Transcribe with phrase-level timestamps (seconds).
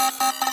[0.00, 0.49] Ha ha ha!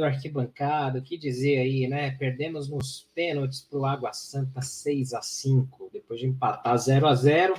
[0.00, 2.10] Do arquibancada, o que dizer aí, né?
[2.12, 7.14] Perdemos nos pênaltis para o Água Santa 6 a 5 depois de empatar 0 a
[7.14, 7.54] 0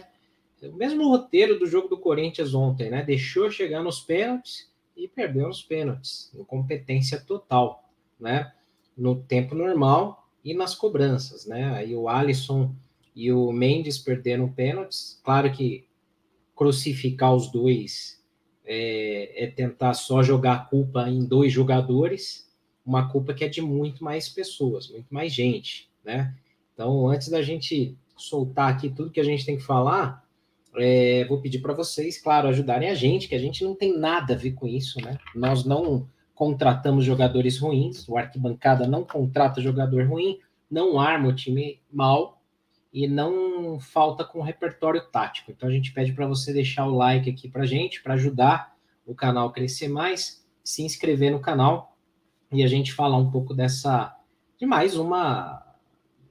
[0.63, 3.03] O mesmo roteiro do jogo do Corinthians ontem, né?
[3.03, 8.51] Deixou chegar nos pênaltis e perdeu nos pênaltis, incompetência total, né?
[8.97, 11.73] No tempo normal e nas cobranças, né?
[11.75, 12.75] Aí o Alisson
[13.15, 15.19] e o Mendes perderam pênaltis.
[15.23, 15.87] Claro que
[16.55, 18.20] crucificar os dois
[18.73, 22.49] é, é tentar só jogar a culpa em dois jogadores,
[22.85, 26.33] uma culpa que é de muito mais pessoas, muito mais gente, né?
[26.73, 30.25] Então, antes da gente soltar aqui tudo que a gente tem que falar,
[30.77, 34.35] é, vou pedir para vocês, claro, ajudarem a gente, que a gente não tem nada
[34.35, 35.17] a ver com isso, né?
[35.35, 41.81] Nós não contratamos jogadores ruins, o arquibancada não contrata jogador ruim, não arma o time
[41.91, 42.40] mal
[42.93, 45.51] e não falta com repertório tático.
[45.51, 48.75] Então a gente pede para você deixar o like aqui para gente, para ajudar
[49.05, 51.97] o canal a crescer mais, se inscrever no canal
[52.51, 54.15] e a gente falar um pouco dessa
[54.57, 55.65] de mais uma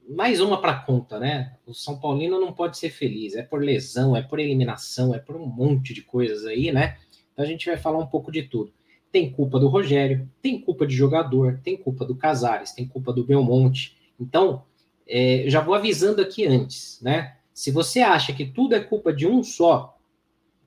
[0.09, 1.55] mais uma para conta, né?
[1.65, 5.35] O São Paulino não pode ser feliz, é por lesão, é por eliminação, é por
[5.35, 6.97] um monte de coisas aí, né?
[7.31, 8.73] Então a gente vai falar um pouco de tudo.
[9.11, 13.25] Tem culpa do Rogério, tem culpa de jogador, tem culpa do Casares, tem culpa do
[13.25, 13.97] Belmonte.
[14.19, 14.63] Então,
[15.11, 17.35] é, já vou avisando aqui antes, né?
[17.53, 19.97] Se você acha que tudo é culpa de um só,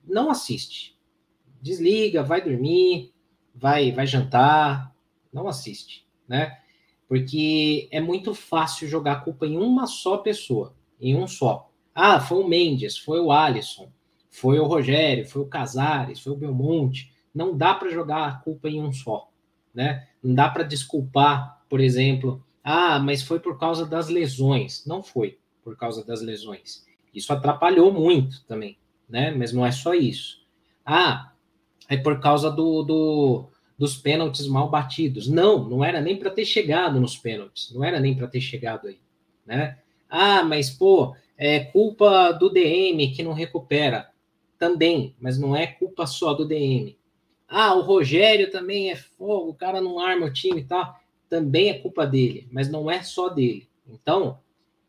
[0.07, 0.95] não assiste.
[1.59, 3.11] Desliga, vai dormir,
[3.55, 4.95] vai, vai jantar,
[5.33, 6.59] não assiste, né?
[7.07, 11.71] Porque é muito fácil jogar a culpa em uma só pessoa, em um só.
[11.93, 13.91] Ah, foi o Mendes, foi o Alisson,
[14.29, 17.11] foi o Rogério, foi o Casares, foi o Belmonte.
[17.33, 19.31] Não dá para jogar a culpa em um só,
[19.73, 20.07] né?
[20.21, 24.83] Não dá para desculpar, por exemplo, ah, mas foi por causa das lesões.
[24.87, 26.83] Não foi por causa das lesões.
[27.13, 28.75] Isso atrapalhou muito também,
[29.07, 29.29] né?
[29.29, 30.41] Mas não é só isso.
[30.83, 31.31] Ah,
[31.87, 33.45] é por causa do, do
[33.77, 35.27] dos pênaltis mal batidos.
[35.27, 37.71] Não, não era nem para ter chegado nos pênaltis.
[37.71, 38.97] Não era nem para ter chegado aí,
[39.45, 39.77] né?
[40.09, 44.09] Ah, mas pô, é culpa do DM que não recupera.
[44.57, 46.97] Também, mas não é culpa só do DM.
[47.47, 51.04] Ah, o Rogério também é fogo, o cara não arma o time e tal
[51.35, 53.67] também é culpa dele, mas não é só dele.
[53.85, 54.39] Então,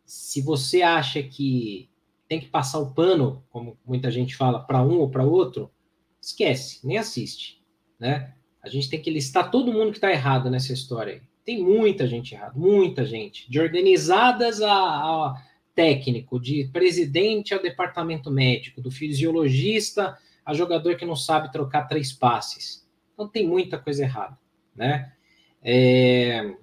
[0.05, 1.91] se você acha que
[2.29, 5.69] tem que passar o pano, como muita gente fala, para um ou para outro,
[6.21, 7.61] esquece, nem assiste,
[7.99, 8.33] né?
[8.63, 11.21] A gente tem que listar todo mundo que está errado nessa história.
[11.45, 15.43] Tem muita gente errada, muita gente, de organizadas a, a
[15.75, 22.13] técnico, de presidente ao departamento médico, do fisiologista a jogador que não sabe trocar três
[22.13, 22.89] passes.
[23.15, 24.39] Então tem muita coisa errada,
[24.77, 25.13] né?
[25.69, 26.55] É,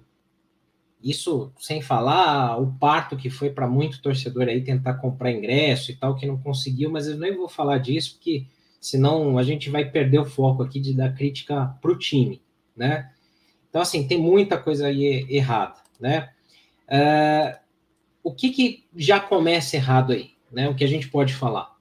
[1.02, 5.94] isso sem falar o parto que foi para muito torcedor aí tentar comprar ingresso e
[5.94, 8.46] tal, que não conseguiu, mas eu nem vou falar disso, porque
[8.80, 12.40] senão a gente vai perder o foco aqui de dar crítica para o time,
[12.74, 13.12] né?
[13.68, 16.30] Então, assim, tem muita coisa aí errada, né?
[16.88, 17.58] Uh,
[18.22, 20.70] o que, que já começa errado aí, né?
[20.70, 21.76] O que a gente pode falar?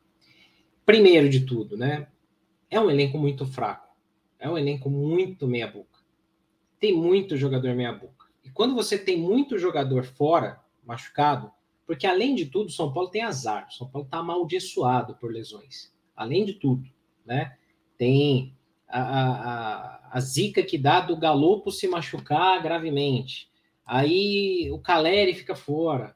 [0.85, 2.07] Primeiro de tudo, né?
[2.69, 3.87] É um elenco muito fraco,
[4.37, 5.92] é um elenco muito meia-boca
[6.83, 8.27] tem muito jogador meia-boca.
[8.43, 11.49] E quando você tem muito jogador fora, machucado,
[11.87, 13.71] porque além de tudo, São Paulo tem azar.
[13.71, 15.93] São Paulo está amaldiçoado por lesões.
[16.13, 16.85] Além de tudo,
[17.25, 17.55] né?
[17.97, 18.53] Tem
[18.85, 23.49] a, a, a zica que dá do Galopo se machucar gravemente.
[23.85, 26.13] Aí o Caleri fica fora.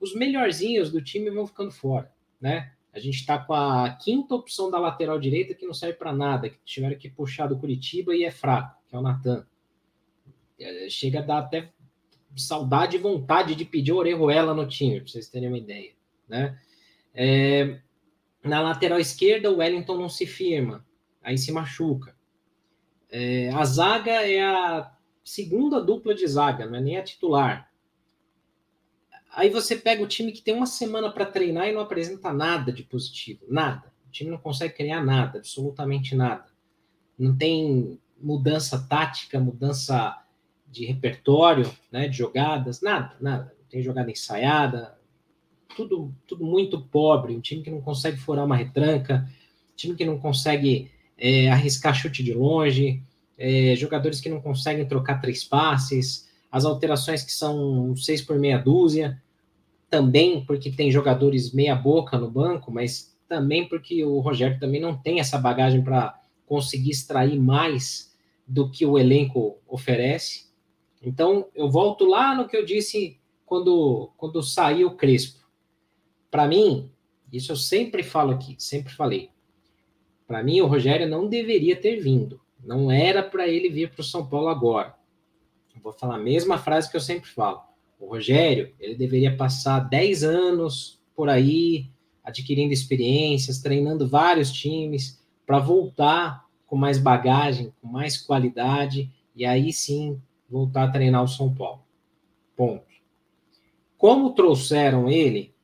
[0.00, 2.72] Os melhorzinhos do time vão ficando fora, né?
[2.90, 6.48] A gente está com a quinta opção da lateral direita que não serve para nada,
[6.48, 9.46] que tiveram que puxar do Curitiba e é fraco, que é o Natan.
[10.58, 11.72] É, chega a dar até
[12.36, 15.92] saudade e vontade de pedir Orejuela no time, para vocês terem uma ideia,
[16.28, 16.58] né?
[17.14, 17.80] É,
[18.42, 20.86] na lateral esquerda, o Wellington não se firma,
[21.22, 22.14] aí se machuca.
[23.10, 24.92] É, a zaga é a
[25.24, 27.70] segunda dupla de zaga, não é nem a titular.
[29.30, 32.72] Aí você pega o time que tem uma semana para treinar e não apresenta nada
[32.72, 33.92] de positivo, nada.
[34.06, 36.46] O time não consegue criar nada, absolutamente nada.
[37.18, 40.22] Não tem mudança tática, mudança
[40.70, 43.54] de repertório, né, de jogadas, nada, nada.
[43.58, 44.96] Não tem jogada ensaiada,
[45.76, 49.28] tudo, tudo muito pobre, um time que não consegue furar uma retranca,
[49.76, 53.02] time que não consegue é, arriscar chute de longe,
[53.38, 58.58] é, jogadores que não conseguem trocar três passes, as alterações que são seis por meia
[58.58, 59.20] dúzia,
[59.90, 64.96] também porque tem jogadores meia boca no banco, mas também porque o Rogério também não
[64.96, 68.14] tem essa bagagem para conseguir extrair mais
[68.46, 70.45] do que o elenco oferece.
[71.06, 73.16] Então, eu volto lá no que eu disse
[73.46, 75.46] quando, quando saiu o Crespo.
[76.28, 76.90] Para mim,
[77.32, 79.30] isso eu sempre falo aqui, sempre falei.
[80.26, 82.40] Para mim, o Rogério não deveria ter vindo.
[82.62, 84.96] Não era para ele vir para o São Paulo agora.
[85.80, 87.62] vou falar a mesma frase que eu sempre falo.
[88.00, 91.88] O Rogério, ele deveria passar 10 anos por aí,
[92.24, 99.72] adquirindo experiências, treinando vários times, para voltar com mais bagagem, com mais qualidade, e aí
[99.72, 101.84] sim voltar a treinar o São Paulo.
[102.56, 102.86] Ponto.
[103.98, 105.54] Como trouxeram ele,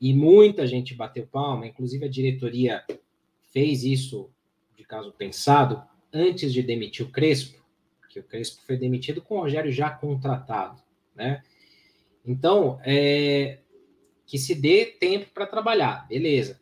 [0.00, 2.84] e muita gente bateu palma, inclusive a diretoria
[3.52, 4.30] fez isso
[4.76, 7.62] de caso pensado, antes de demitir o Crespo,
[8.08, 10.82] que o Crespo foi demitido com o Rogério já contratado,
[11.14, 11.42] né?
[12.26, 13.60] Então, é,
[14.26, 16.60] que se dê tempo para trabalhar, beleza.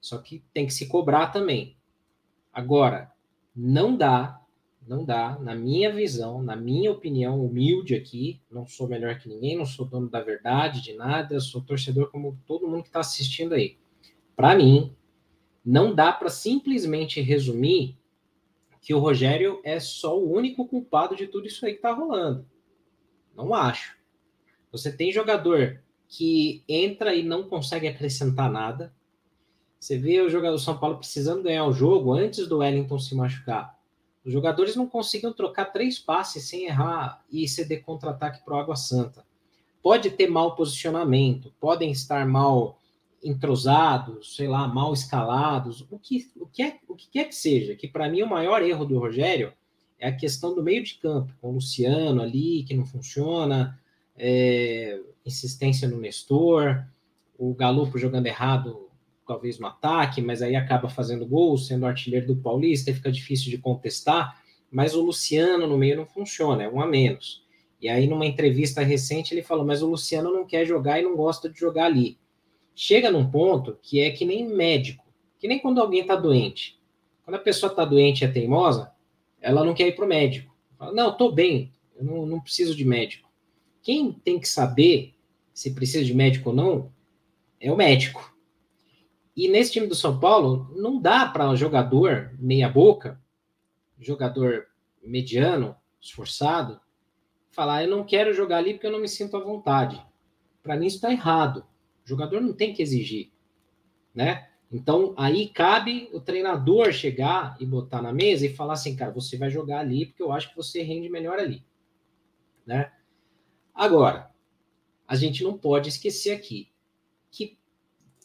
[0.00, 1.76] Só que tem que se cobrar também.
[2.52, 3.10] Agora,
[3.54, 4.40] não dá,
[4.86, 9.56] não dá, na minha visão, na minha opinião humilde aqui, não sou melhor que ninguém,
[9.56, 13.54] não sou dono da verdade, de nada, sou torcedor como todo mundo que está assistindo
[13.54, 13.76] aí.
[14.36, 14.94] Para mim,
[15.64, 17.98] não dá para simplesmente resumir
[18.80, 22.46] que o Rogério é só o único culpado de tudo isso aí que está rolando.
[23.34, 23.96] Não acho.
[24.70, 28.94] Você tem jogador que entra e não consegue acrescentar nada.
[29.80, 33.14] Você vê o jogador do São Paulo precisando ganhar o jogo antes do Wellington se
[33.16, 33.75] machucar.
[34.26, 38.74] Os jogadores não conseguiam trocar três passes sem errar e ceder contra-ataque para o Água
[38.74, 39.24] Santa.
[39.80, 42.76] Pode ter mau posicionamento, podem estar mal
[43.22, 47.76] entrosados, sei lá, mal escalados, o que, o que, é, o que quer que seja,
[47.76, 49.52] que para mim o maior erro do Rogério
[49.96, 53.80] é a questão do meio de campo, com o Luciano ali, que não funciona,
[54.16, 56.84] é, insistência no Nestor,
[57.38, 58.85] o Galo jogando errado,
[59.26, 63.58] talvez no ataque, mas aí acaba fazendo gol, sendo artilheiro do Paulista, fica difícil de
[63.58, 64.40] contestar,
[64.70, 67.44] mas o Luciano no meio não funciona, é um a menos.
[67.80, 71.14] E aí, numa entrevista recente, ele falou: Mas o Luciano não quer jogar e não
[71.14, 72.18] gosta de jogar ali.
[72.74, 75.04] Chega num ponto que é que nem médico,
[75.38, 76.80] que nem quando alguém está doente.
[77.24, 78.92] Quando a pessoa está doente e é teimosa,
[79.40, 80.54] ela não quer ir para o médico.
[80.78, 83.28] Fala, não, estou bem, eu não, não preciso de médico.
[83.82, 85.14] Quem tem que saber
[85.52, 86.92] se precisa de médico ou não
[87.60, 88.35] é o médico.
[89.36, 93.20] E nesse time do São Paulo, não dá para um jogador meia-boca,
[93.98, 94.66] jogador
[95.02, 96.80] mediano, esforçado,
[97.50, 100.02] falar: eu não quero jogar ali porque eu não me sinto à vontade.
[100.62, 101.66] Para mim, isso está errado.
[102.04, 103.30] O jogador não tem que exigir,
[104.14, 104.48] né?
[104.72, 109.36] Então, aí cabe o treinador chegar e botar na mesa e falar assim, cara, você
[109.36, 111.64] vai jogar ali porque eu acho que você rende melhor ali,
[112.66, 112.92] né?
[113.74, 114.30] Agora,
[115.06, 116.68] a gente não pode esquecer aqui
[117.30, 117.58] que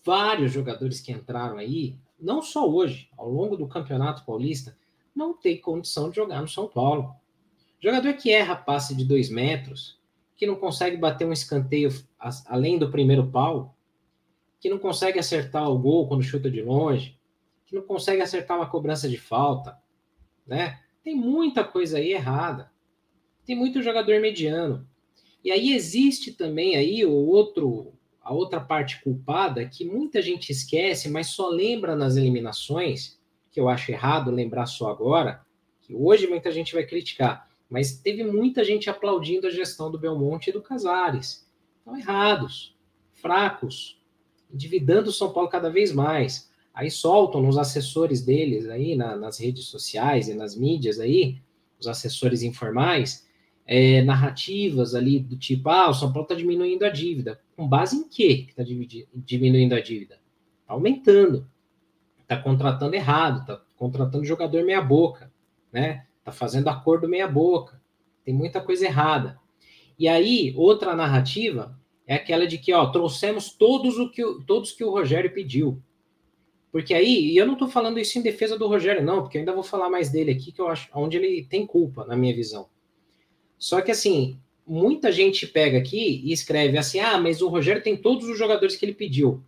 [0.04, 4.78] vários jogadores que entraram aí, não só hoje, ao longo do Campeonato Paulista,
[5.16, 7.16] não tem condição de jogar no São Paulo.
[7.80, 10.00] Jogador que erra passe de dois metros,
[10.36, 11.90] que não consegue bater um escanteio
[12.46, 13.76] além do primeiro pau,
[14.60, 17.18] que não consegue acertar o gol quando chuta de longe,
[17.66, 19.78] que não consegue acertar uma cobrança de falta,
[20.46, 20.80] né?
[21.04, 22.72] Tem muita coisa aí errada.
[23.46, 24.88] Tem muito jogador mediano.
[25.44, 31.10] E aí existe também aí o outro, a outra parte culpada que muita gente esquece,
[31.10, 33.20] mas só lembra nas eliminações,
[33.52, 35.42] que eu acho errado lembrar só agora,
[35.82, 40.50] que hoje muita gente vai criticar, mas teve muita gente aplaudindo a gestão do Belmonte
[40.50, 41.50] e do Casares.
[41.80, 42.76] Estão errados,
[43.14, 44.00] fracos,
[44.54, 46.52] endividando o São Paulo cada vez mais.
[46.74, 51.42] Aí soltam nos assessores deles aí na, nas redes sociais e nas mídias aí,
[51.80, 53.28] os assessores informais,
[53.66, 57.42] é, narrativas ali do tipo, ah, o São Paulo está diminuindo a dívida.
[57.56, 60.20] Com base em quê que está diminuindo a dívida?
[60.62, 61.48] Está aumentando.
[62.22, 65.32] Está contratando errado, está contratando jogador meia boca,
[65.72, 66.06] né?
[66.20, 67.82] Está fazendo acordo meia boca.
[68.24, 69.38] Tem muita coisa errada.
[69.98, 71.78] E aí, outra narrativa
[72.08, 75.82] é aquela de que, ó, trouxemos todos o que todos que o Rogério pediu.
[76.72, 79.42] Porque aí, e eu não estou falando isso em defesa do Rogério, não, porque eu
[79.42, 82.34] ainda vou falar mais dele aqui, que eu acho onde ele tem culpa, na minha
[82.34, 82.70] visão.
[83.62, 87.96] Só que assim, muita gente pega aqui e escreve assim: ah, mas o Rogério tem
[87.96, 89.44] todos os jogadores que ele pediu.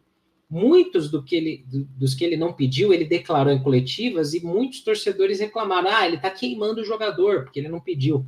[0.48, 4.46] Muitos do que ele, do, dos que ele não pediu, ele declarou em coletivas e
[4.46, 8.24] muitos torcedores reclamaram: ah, ele está queimando o jogador porque ele não pediu.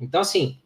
[0.00, 0.56] Então, assim,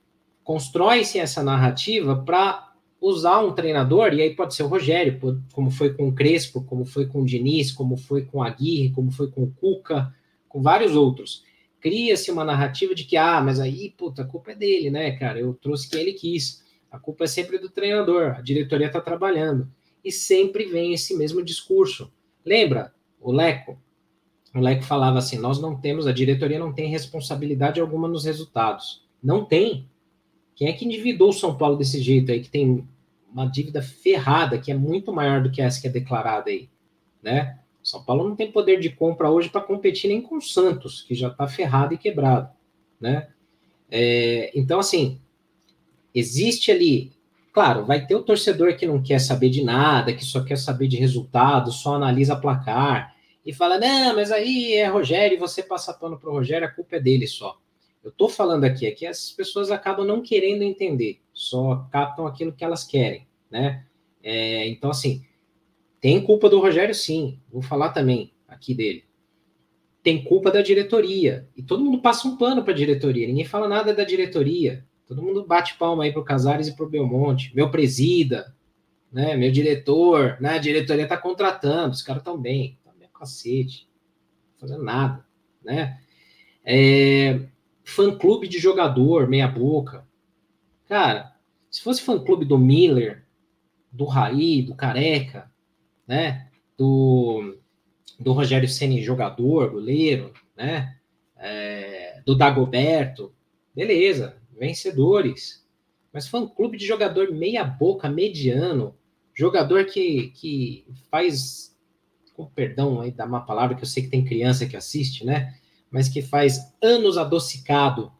[0.44, 5.18] constrói-se essa narrativa para usar um treinador, e aí pode ser o Rogério,
[5.52, 8.92] como foi com o Crespo, como foi com o Diniz, como foi com a Aguirre,
[8.92, 10.14] como foi com o Cuca,
[10.46, 11.42] com vários outros.
[11.84, 15.38] Cria-se uma narrativa de que, ah, mas aí, puta, a culpa é dele, né, cara?
[15.38, 16.64] Eu trouxe quem ele quis.
[16.90, 19.70] A culpa é sempre do treinador, a diretoria está trabalhando.
[20.02, 22.10] E sempre vem esse mesmo discurso.
[22.42, 23.78] Lembra o Leco?
[24.54, 29.06] O Leco falava assim: nós não temos, a diretoria não tem responsabilidade alguma nos resultados.
[29.22, 29.86] Não tem.
[30.56, 32.88] Quem é que endividou o São Paulo desse jeito aí, que tem
[33.30, 36.70] uma dívida ferrada, que é muito maior do que essa que é declarada aí,
[37.22, 37.58] né?
[37.84, 41.14] São Paulo não tem poder de compra hoje para competir nem com o Santos, que
[41.14, 42.48] já está ferrado e quebrado,
[42.98, 43.28] né?
[43.90, 45.20] É, então, assim,
[46.14, 47.12] existe ali,
[47.52, 50.88] claro, vai ter o torcedor que não quer saber de nada, que só quer saber
[50.88, 53.14] de resultado, só analisa placar
[53.44, 56.96] e fala, não, mas aí é Rogério você passa pano para o Rogério, a culpa
[56.96, 57.58] é dele só.
[58.02, 62.52] Eu estou falando aqui é que as pessoas acabam não querendo entender, só captam aquilo
[62.52, 63.84] que elas querem, né?
[64.22, 65.22] É, então, assim,
[66.04, 67.40] tem culpa do Rogério, sim.
[67.50, 69.06] Vou falar também aqui dele.
[70.02, 71.48] Tem culpa da diretoria.
[71.56, 73.26] E todo mundo passa um pano para a diretoria.
[73.26, 74.84] Ninguém fala nada da diretoria.
[75.06, 77.56] Todo mundo bate palma aí pro Casares e pro Belmonte.
[77.56, 78.54] Meu presida,
[79.10, 79.34] né?
[79.34, 80.56] Meu diretor, né?
[80.56, 81.94] A diretoria tá contratando.
[81.94, 82.78] Os caras estão bem.
[82.84, 83.88] Tá bem cacete.
[84.52, 85.24] Não fazendo nada,
[85.64, 85.98] né?
[86.62, 87.40] É,
[87.82, 90.06] fã-clube de jogador, meia boca.
[90.86, 91.34] Cara,
[91.70, 93.24] se fosse fã-clube do Miller,
[93.90, 95.50] do Raí, do Careca,
[96.06, 96.48] né?
[96.76, 97.56] Do,
[98.18, 100.96] do Rogério Ceni jogador, goleiro, né?
[101.36, 103.34] É, do Dagoberto,
[103.74, 105.64] beleza, vencedores.
[106.12, 108.96] Mas fã-clube de jogador meia boca, mediano,
[109.34, 111.76] jogador que, que faz,
[112.34, 115.54] com perdão aí da má palavra, que eu sei que tem criança que assiste, né?
[115.94, 118.10] mas que faz anos adocicado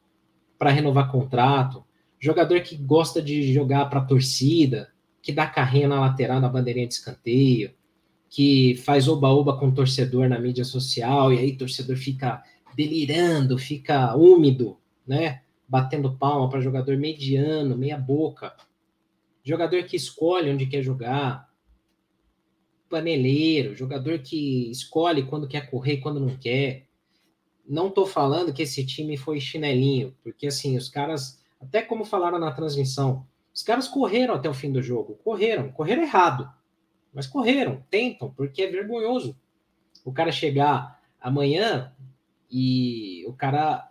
[0.56, 1.84] para renovar contrato,
[2.20, 4.93] jogador que gosta de jogar para torcida,
[5.24, 7.74] que dá carrinho na lateral na bandeirinha de escanteio,
[8.28, 12.42] que faz oba-oba com o torcedor na mídia social, e aí o torcedor fica
[12.76, 14.76] delirando, fica úmido,
[15.06, 15.40] né?
[15.66, 18.54] Batendo palma para jogador mediano, meia boca.
[19.42, 21.48] Jogador que escolhe onde quer jogar.
[22.90, 26.84] Paneleiro, jogador que escolhe quando quer correr e quando não quer
[27.66, 32.38] não estou falando que esse time foi chinelinho, porque assim, os caras, até como falaram
[32.38, 36.50] na transmissão, os caras correram até o fim do jogo, correram, correram errado,
[37.12, 39.36] mas correram, tentam, porque é vergonhoso
[40.04, 41.92] o cara chegar amanhã
[42.50, 43.90] e o cara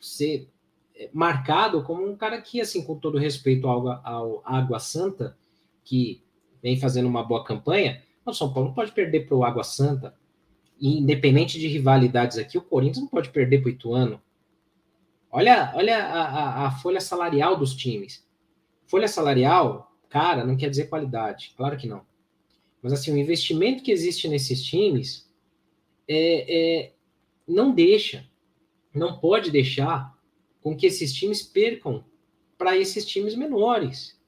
[0.00, 0.48] ser
[0.94, 5.36] é, marcado como um cara que, assim, com todo respeito ao, ao Água Santa,
[5.84, 6.22] que
[6.62, 10.14] vem fazendo uma boa campanha, o São Paulo não pode perder para o Água Santa,
[10.80, 14.20] independente de rivalidades aqui, o Corinthians não pode perder para o Ituano.
[15.30, 18.24] Olha, olha a, a, a, folha salarial dos times.
[18.90, 22.04] Folha salarial, cara, não quer dizer qualidade, claro que não.
[22.82, 25.32] Mas assim, o investimento que existe nesses times
[26.08, 26.92] é, é,
[27.46, 28.26] não deixa,
[28.92, 30.12] não pode deixar
[30.60, 32.04] com que esses times percam
[32.58, 34.20] para esses times menores.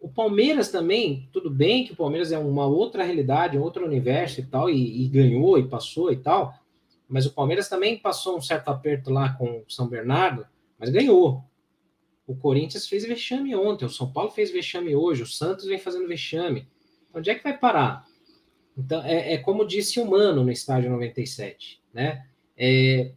[0.00, 4.40] O Palmeiras também, tudo bem que o Palmeiras é uma outra realidade, um outro universo
[4.40, 6.54] e tal, e, e, ganhou e passou e tal,
[7.06, 10.46] mas o Palmeiras também passou um certo aperto lá com o São Bernardo,
[10.78, 11.44] mas ganhou.
[12.32, 16.08] O Corinthians fez vexame ontem, o São Paulo fez vexame hoje, o Santos vem fazendo
[16.08, 16.66] vexame.
[17.12, 18.06] Onde é que vai parar?
[18.76, 22.26] Então, é, é como disse o Mano no estádio 97, né?
[22.56, 23.12] É,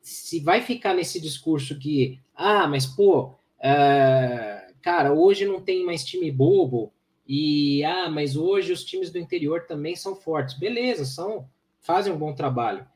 [0.00, 6.04] se vai ficar nesse discurso que, ah, mas pô, é, cara, hoje não tem mais
[6.04, 6.92] time bobo
[7.26, 10.56] e ah, mas hoje os times do interior também são fortes.
[10.56, 11.48] Beleza, são,
[11.80, 12.86] fazem um bom trabalho.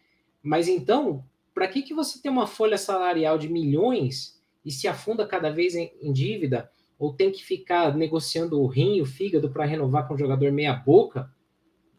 [0.41, 5.27] Mas então, para que que você tem uma folha salarial de milhões e se afunda
[5.27, 9.65] cada vez em, em dívida ou tem que ficar negociando o rim, o fígado para
[9.65, 11.31] renovar com o jogador meia boca?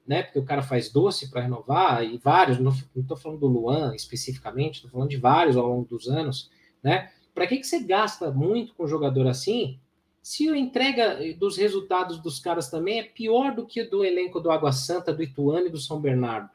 [0.08, 3.96] Né, porque o cara faz doce para renovar, e vários, não estou falando do Luan
[3.96, 6.52] especificamente, estou falando de vários ao longo dos anos,
[6.84, 7.10] né?
[7.34, 9.80] Para que, que você gasta muito com jogador assim,
[10.22, 14.50] se a entrega dos resultados dos caras também é pior do que do elenco do
[14.50, 16.50] Água Santa, do Ituano e do São Bernardo?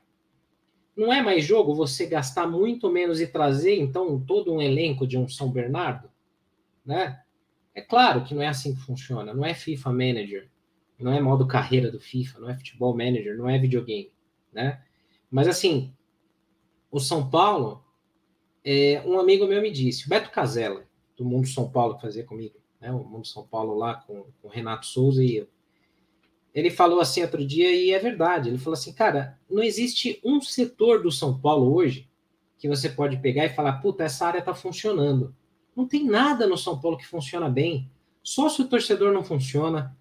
[0.97, 5.17] Não é mais jogo você gastar muito menos e trazer, então, todo um elenco de
[5.17, 6.11] um São Bernardo?
[6.85, 7.21] Né?
[7.75, 10.51] É claro que não é assim que funciona, não é FIFA Manager,
[10.99, 14.13] não é modo carreira do FIFA, não é futebol manager, não é videogame,
[14.53, 14.83] né?
[15.31, 15.95] Mas assim,
[16.91, 17.83] o São Paulo
[18.65, 20.85] é, um amigo meu me disse, Beto Casella,
[21.17, 24.49] do Mundo São Paulo, que fazia comigo, né, o Mundo São Paulo lá com, com
[24.49, 25.49] o Renato Souza e eu.
[26.55, 28.49] Ele falou assim outro dia, e é verdade.
[28.49, 32.09] Ele falou assim, cara, não existe um setor do São Paulo hoje
[32.59, 35.35] que você pode pegar e falar, puta, essa área tá funcionando.
[35.75, 37.91] Não tem nada no São Paulo que funciona bem.
[38.23, 39.97] Só se o torcedor não funciona,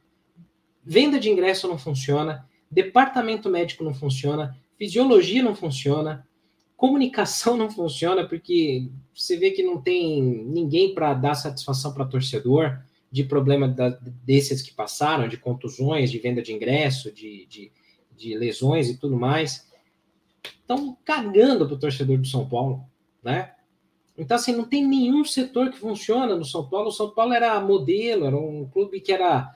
[0.91, 6.27] Venda de ingresso não funciona, departamento médico não funciona, fisiologia não funciona,
[6.75, 12.79] comunicação não funciona, porque você vê que não tem ninguém para dar satisfação para torcedor
[13.11, 13.89] de problema da,
[14.23, 17.71] desses que passaram, de contusões, de venda de ingresso, de, de,
[18.15, 19.67] de lesões e tudo mais.
[20.43, 22.85] Estão cagando para o torcedor do São Paulo,
[23.23, 23.53] né?
[24.19, 26.89] Então, assim, não tem nenhum setor que funciona no São Paulo.
[26.89, 29.55] O São Paulo era modelo, era um clube que era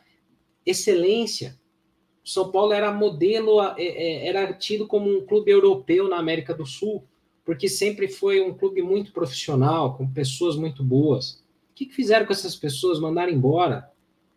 [0.65, 1.59] excelência.
[2.23, 6.53] O São Paulo era modelo, é, é, era tido como um clube europeu na América
[6.53, 7.03] do Sul,
[7.43, 11.42] porque sempre foi um clube muito profissional, com pessoas muito boas.
[11.73, 12.99] O que, fizeram com essas pessoas?
[12.99, 13.89] Mandaram embora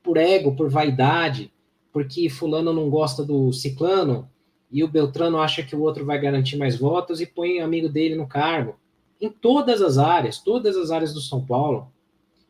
[0.03, 1.53] por ego, por vaidade,
[1.93, 4.27] porque fulano não gosta do ciclano
[4.73, 8.15] e o Beltrano acha que o outro vai garantir mais votos e põe amigo dele
[8.15, 8.77] no cargo
[9.21, 11.93] em todas as áreas, todas as áreas do São Paulo.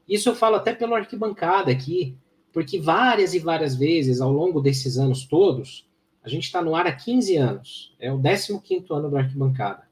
[0.08, 2.16] Isso eu falo até pela arquibancada aqui,
[2.52, 5.88] porque várias e várias vezes ao longo desses anos todos,
[6.22, 9.82] a gente está no ar há 15 anos, é o 15 ano do arquibancada.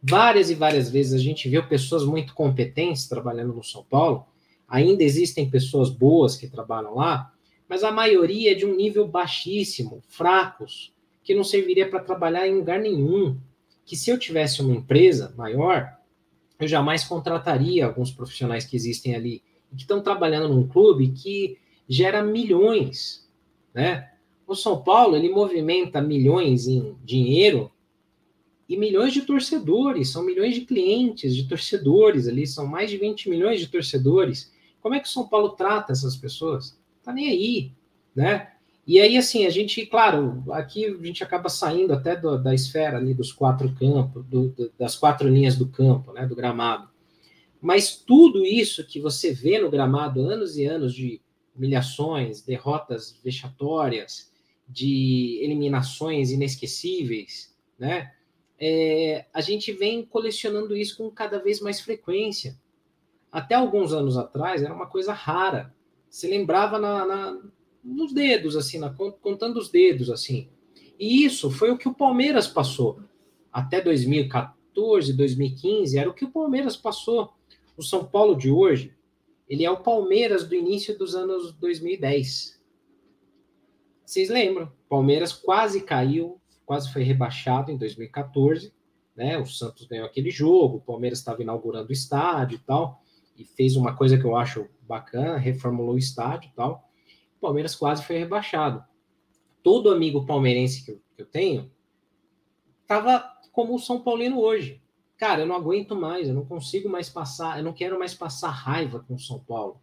[0.00, 4.26] Várias e várias vezes a gente viu pessoas muito competentes trabalhando no São Paulo,
[4.68, 7.32] ainda existem pessoas boas que trabalham lá,
[7.68, 10.92] mas a maioria é de um nível baixíssimo, fracos,
[11.22, 13.38] que não serviria para trabalhar em lugar nenhum.
[13.84, 15.96] Que se eu tivesse uma empresa maior,
[16.58, 19.42] eu jamais contrataria alguns profissionais que existem ali
[19.74, 23.28] que estão trabalhando num clube que gera milhões,
[23.72, 24.10] né?
[24.46, 27.70] O São Paulo ele movimenta milhões em dinheiro
[28.68, 33.28] e milhões de torcedores, são milhões de clientes, de torcedores ali, são mais de 20
[33.28, 34.52] milhões de torcedores.
[34.84, 36.78] Como é que São Paulo trata essas pessoas?
[37.02, 37.72] Tá nem aí,
[38.14, 38.52] né?
[38.86, 42.98] E aí, assim, a gente, claro, aqui a gente acaba saindo até do, da esfera
[42.98, 46.90] ali dos quatro campos, do, das quatro linhas do campo, né, do gramado.
[47.62, 51.18] Mas tudo isso que você vê no gramado, anos e anos de
[51.56, 54.30] humilhações, derrotas vexatórias,
[54.68, 58.12] de eliminações inesquecíveis, né?
[58.58, 62.62] É, a gente vem colecionando isso com cada vez mais frequência.
[63.34, 65.74] Até alguns anos atrás era uma coisa rara.
[66.08, 67.42] Se lembrava na, na
[67.82, 70.48] nos dedos, assim, na, contando os dedos, assim.
[70.96, 73.00] E isso foi o que o Palmeiras passou.
[73.52, 77.34] Até 2014, 2015, era o que o Palmeiras passou.
[77.76, 78.94] O São Paulo de hoje,
[79.48, 82.62] ele é o Palmeiras do início dos anos 2010.
[84.06, 84.70] Vocês lembram?
[84.88, 88.72] Palmeiras quase caiu, quase foi rebaixado em 2014,
[89.16, 89.36] né?
[89.38, 93.02] O Santos ganhou aquele jogo, o Palmeiras estava inaugurando o estádio e tal,
[93.36, 96.88] e fez uma coisa que eu acho bacana, reformulou o estádio e tal.
[97.40, 98.84] Palmeiras quase foi rebaixado.
[99.62, 101.70] Todo amigo palmeirense que eu, que eu tenho
[102.86, 104.82] tava como o São Paulino hoje.
[105.16, 108.50] Cara, eu não aguento mais, eu não consigo mais passar, eu não quero mais passar
[108.50, 109.80] raiva com o São Paulo.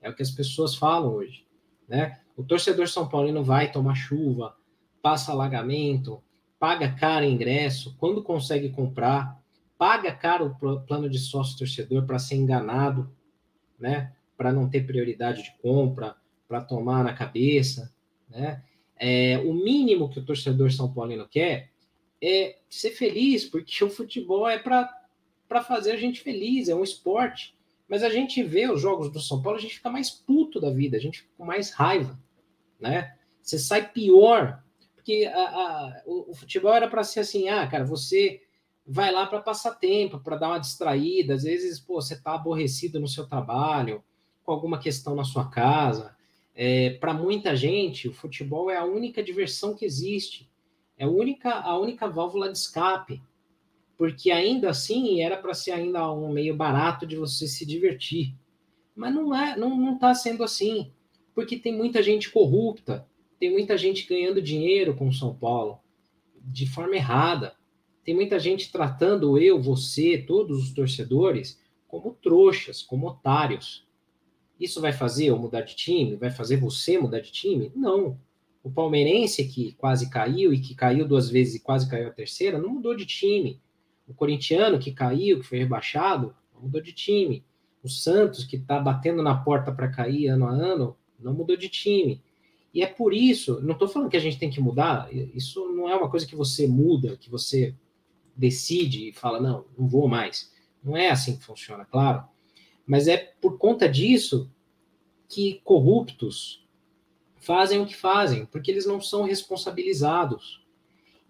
[0.00, 1.46] É o que as pessoas falam hoje,
[1.88, 2.20] né?
[2.36, 4.56] O torcedor São Paulino vai tomar chuva,
[5.00, 6.22] passa alagamento,
[6.58, 9.41] paga caro ingresso, quando consegue comprar,
[9.82, 13.12] paga caro o plano de sócio torcedor para ser enganado,
[13.76, 14.12] né?
[14.36, 16.14] Para não ter prioridade de compra,
[16.46, 17.92] para tomar na cabeça,
[18.30, 18.62] né?
[18.96, 21.72] É, o mínimo que o torcedor São Paulino quer
[22.22, 27.58] é ser feliz, porque o futebol é para fazer a gente feliz, é um esporte.
[27.88, 30.70] Mas a gente vê os jogos do São Paulo, a gente fica mais puto da
[30.70, 32.16] vida, a gente fica com mais raiva,
[32.78, 33.16] né?
[33.42, 34.62] Você sai pior,
[34.94, 38.42] porque a, a, o, o futebol era para ser assim, ah, cara, você
[38.86, 42.98] vai lá para passar tempo, para dar uma distraída, às vezes, pô, você tá aborrecido
[42.98, 44.02] no seu trabalho,
[44.44, 46.16] com alguma questão na sua casa,
[46.54, 50.50] é, para muita gente, o futebol é a única diversão que existe,
[50.98, 53.22] é a única, a única válvula de escape,
[53.96, 58.34] porque ainda assim era para ser ainda um meio barato de você se divertir,
[58.94, 60.92] mas não é, não não está sendo assim,
[61.34, 63.06] porque tem muita gente corrupta,
[63.38, 65.78] tem muita gente ganhando dinheiro com São Paulo
[66.44, 67.54] de forma errada,
[68.04, 73.86] tem muita gente tratando eu, você, todos os torcedores como trouxas, como otários.
[74.58, 76.16] Isso vai fazer eu mudar de time?
[76.16, 77.70] Vai fazer você mudar de time?
[77.76, 78.18] Não.
[78.62, 82.58] O palmeirense que quase caiu e que caiu duas vezes e quase caiu a terceira,
[82.58, 83.60] não mudou de time.
[84.08, 87.44] O corintiano que caiu, que foi rebaixado, não mudou de time.
[87.82, 91.68] O Santos, que está batendo na porta para cair ano a ano, não mudou de
[91.68, 92.22] time.
[92.72, 95.90] E é por isso, não estou falando que a gente tem que mudar, isso não
[95.90, 97.74] é uma coisa que você muda, que você
[98.36, 100.52] decide e fala, não, não vou mais.
[100.82, 102.24] Não é assim que funciona, claro.
[102.86, 104.50] Mas é por conta disso
[105.28, 106.66] que corruptos
[107.36, 110.62] fazem o que fazem, porque eles não são responsabilizados.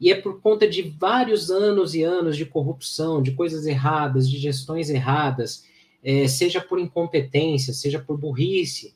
[0.00, 4.38] E é por conta de vários anos e anos de corrupção, de coisas erradas, de
[4.38, 5.64] gestões erradas,
[6.02, 8.94] é, seja por incompetência, seja por burrice,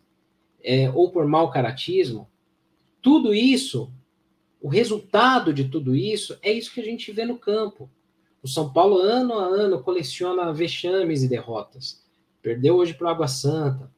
[0.62, 2.28] é, ou por mau caratismo,
[3.00, 3.92] tudo isso,
[4.60, 7.88] o resultado de tudo isso é isso que a gente vê no campo.
[8.46, 12.06] O São Paulo, ano a ano, coleciona vexames e derrotas.
[12.40, 13.90] Perdeu hoje para o Água Santa,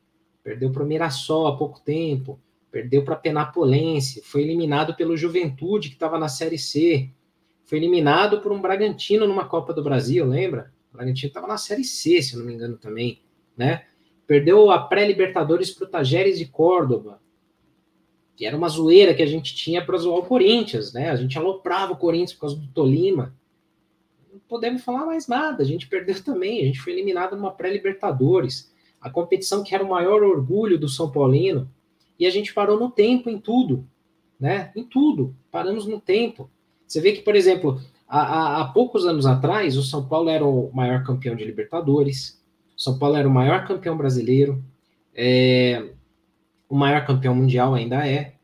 [0.43, 5.97] perdeu para o Mirassol há pouco tempo, perdeu para Penapolense, foi eliminado pelo Juventude, que
[5.97, 7.11] estava na Série C,
[7.67, 10.73] foi eliminado por um Bragantino numa Copa do Brasil, lembra?
[10.91, 13.21] O Bragantino estava na Série C, se eu não me engano também,
[13.55, 13.85] né?
[14.27, 17.21] Perdeu a pré-Libertadores para o Tajeres de Córdoba,
[18.35, 21.11] que era uma zoeira que a gente tinha para zoar o Corinthians, né?
[21.11, 23.37] A gente aloprava o Corinthians por causa do Tolima.
[24.49, 29.09] Podemos falar mais nada, a gente perdeu também, a gente foi eliminado numa pré-Libertadores, a
[29.09, 31.71] competição que era o maior orgulho do São Paulino,
[32.19, 33.87] e a gente parou no tempo em tudo,
[34.39, 34.73] né?
[34.75, 36.51] Em tudo, paramos no tempo.
[36.87, 40.71] Você vê que, por exemplo, há, há poucos anos atrás, o São Paulo era o
[40.73, 42.43] maior campeão de Libertadores,
[42.77, 44.63] o São Paulo era o maior campeão brasileiro,
[45.15, 45.91] é,
[46.69, 48.35] o maior campeão mundial ainda é.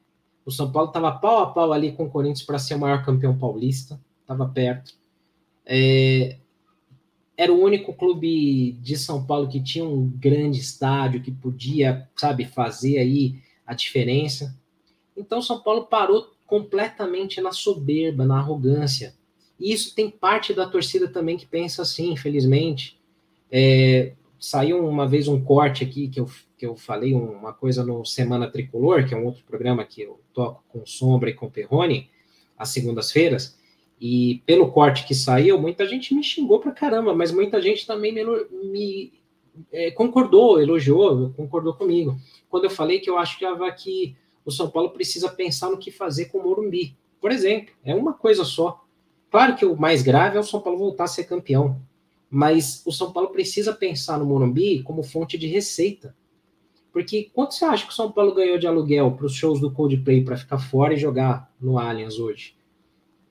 [0.45, 3.05] O São Paulo estava pau a pau ali com o Corinthians para ser o maior
[3.05, 4.93] campeão paulista, estava perto.
[5.67, 6.37] É,
[7.37, 12.45] era o único clube de São Paulo que tinha um grande estádio, que podia, sabe,
[12.45, 14.57] fazer aí a diferença.
[15.17, 19.15] Então São Paulo parou completamente na soberba, na arrogância.
[19.59, 23.01] E isso tem parte da torcida também que pensa assim, infelizmente.
[23.51, 28.05] É, saiu uma vez um corte aqui que eu, que eu falei uma coisa no
[28.05, 32.11] Semana Tricolor, que é um outro programa que eu toco com Sombra e com Perrone,
[32.59, 33.59] às segundas-feiras.
[34.01, 38.13] E pelo corte que saiu, muita gente me xingou pra caramba, mas muita gente também
[38.13, 38.25] me,
[38.71, 39.13] me
[39.73, 42.19] é, concordou, elogiou, concordou comigo.
[42.49, 46.27] Quando eu falei que eu acho que o São Paulo precisa pensar no que fazer
[46.27, 46.97] com o Morumbi.
[47.21, 48.85] Por exemplo, é uma coisa só.
[49.31, 51.81] Claro que o mais grave é o São Paulo voltar a ser campeão,
[52.31, 56.15] mas o São Paulo precisa pensar no Morumbi como fonte de receita.
[56.93, 59.73] Porque quanto você acha que o São Paulo ganhou de aluguel para os shows do
[59.73, 62.55] Coldplay para ficar fora e jogar no Allianz hoje?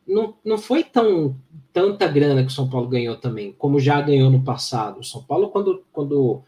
[0.08, 1.36] Não, não foi tão
[1.72, 5.00] tanta grana que o São Paulo ganhou também, como já ganhou no passado.
[5.00, 6.44] O São Paulo, quando quando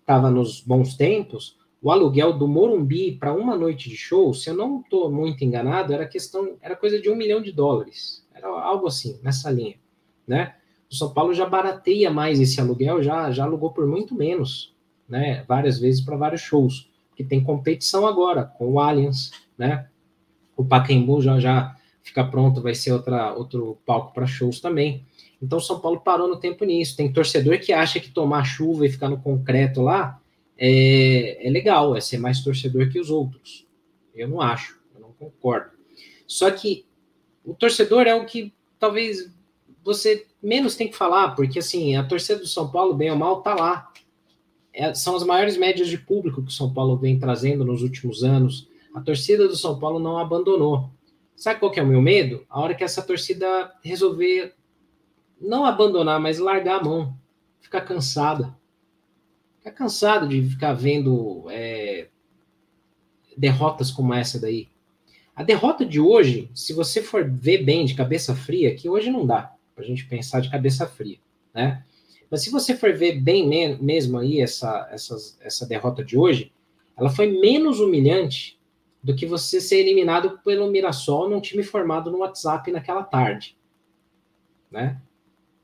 [0.00, 4.54] estava nos bons tempos, o aluguel do Morumbi para uma noite de show, se eu
[4.54, 8.26] não estou muito enganado, era questão, era coisa de um milhão de dólares.
[8.34, 9.76] Era algo assim, nessa linha,
[10.26, 10.54] né?
[10.90, 14.74] O São Paulo já barateia mais esse aluguel, já, já alugou por muito menos,
[15.08, 15.44] né?
[15.46, 19.88] Várias vezes para vários shows, que tem competição agora com o Allianz, né?
[20.56, 25.06] O Pacaembu já já fica pronto, vai ser outra, outro palco para shows também.
[25.42, 26.96] Então São Paulo parou no tempo nisso.
[26.96, 30.20] Tem torcedor que acha que tomar chuva e ficar no concreto lá
[30.58, 33.66] é, é legal, é ser mais torcedor que os outros.
[34.14, 35.70] Eu não acho, eu não concordo.
[36.26, 36.84] Só que
[37.42, 39.32] o torcedor é o que talvez
[39.82, 43.40] você menos tem que falar, porque assim, a torcida do São Paulo, bem ou mal,
[43.40, 43.90] tá lá.
[44.72, 48.68] É, são as maiores médias de público que São Paulo vem trazendo nos últimos anos.
[48.94, 50.90] A torcida do São Paulo não abandonou.
[51.40, 52.44] Sabe qual que é o meu medo?
[52.50, 54.52] A hora que essa torcida resolver
[55.40, 57.16] não abandonar, mas largar a mão,
[57.62, 58.54] ficar cansada.
[59.56, 62.08] Ficar cansado de ficar vendo é,
[63.34, 64.68] derrotas como essa daí.
[65.34, 69.24] A derrota de hoje, se você for ver bem de cabeça fria, que hoje não
[69.24, 71.16] dá para a gente pensar de cabeça fria,
[71.54, 71.82] né?
[72.30, 73.48] Mas se você for ver bem
[73.80, 76.52] mesmo aí essa, essa, essa derrota de hoje,
[76.98, 78.59] ela foi menos humilhante
[79.02, 83.56] do que você ser eliminado pelo Mirassol num time formado no WhatsApp naquela tarde,
[84.70, 85.00] né?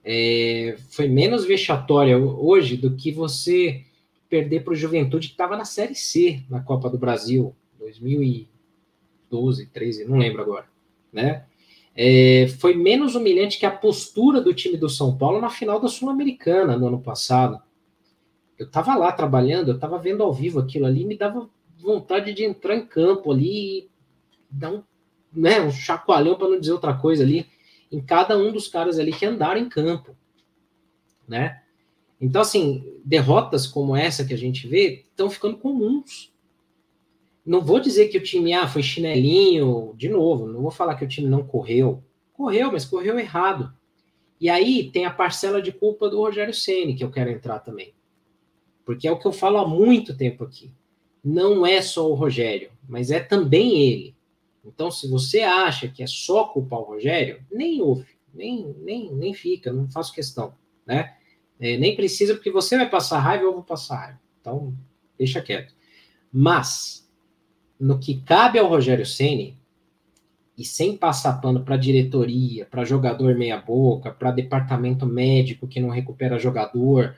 [0.03, 3.85] É, foi menos vexatória hoje do que você
[4.29, 10.05] perder para o Juventude que estava na Série C na Copa do Brasil 2012, 13,
[10.05, 10.67] não lembro agora,
[11.13, 11.45] né?
[11.95, 15.89] É, foi menos humilhante que a postura do time do São Paulo na final da
[15.89, 17.61] Sul-Americana no ano passado.
[18.59, 22.45] Eu estava lá trabalhando, eu estava vendo ao vivo aquilo ali, me dava vontade de
[22.45, 23.91] entrar em campo ali e
[24.51, 24.83] dar um,
[25.33, 27.47] né, um chacoalhão, para não dizer outra coisa ali,
[27.93, 30.17] em cada um dos caras ali que andaram em campo,
[31.29, 31.63] né?
[32.21, 36.33] Então, assim, derrotas como essa que a gente vê estão ficando comuns.
[37.45, 41.05] Não vou dizer que o time ah, foi chinelinho, de novo, não vou falar que
[41.05, 42.03] o time não correu.
[42.33, 43.73] Correu, mas correu errado.
[44.41, 47.95] E aí tem a parcela de culpa do Rogério Ceni que eu quero entrar também.
[48.85, 50.73] Porque é o que eu falo há muito tempo aqui
[51.27, 54.15] não é só o Rogério, mas é também ele.
[54.65, 59.35] Então, se você acha que é só culpar o Rogério, nem ouve, nem, nem, nem
[59.35, 60.55] fica, não faço questão,
[60.87, 61.17] né?
[61.59, 64.21] É, nem precisa, porque você vai passar raiva, eu vou passar raiva.
[64.41, 64.73] Então,
[65.19, 65.75] deixa quieto.
[66.33, 67.11] Mas,
[67.81, 69.59] no que cabe ao Rogério Ceni
[70.57, 75.89] e sem passar pano para diretoria, para jogador meia boca, para departamento médico que não
[75.89, 77.17] recupera jogador,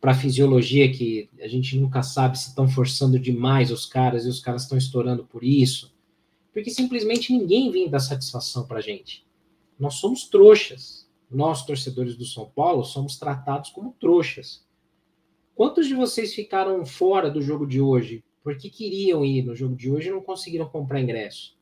[0.00, 4.40] para fisiologia que a gente nunca sabe se estão forçando demais os caras e os
[4.40, 5.94] caras estão estourando por isso.
[6.52, 9.24] porque simplesmente ninguém vem dar satisfação para a gente.
[9.78, 11.08] Nós somos trouxas.
[11.30, 14.66] Nós, torcedores do São Paulo, somos tratados como trouxas.
[15.54, 19.90] Quantos de vocês ficaram fora do jogo de hoje porque queriam ir no jogo de
[19.90, 21.56] hoje e não conseguiram comprar ingresso?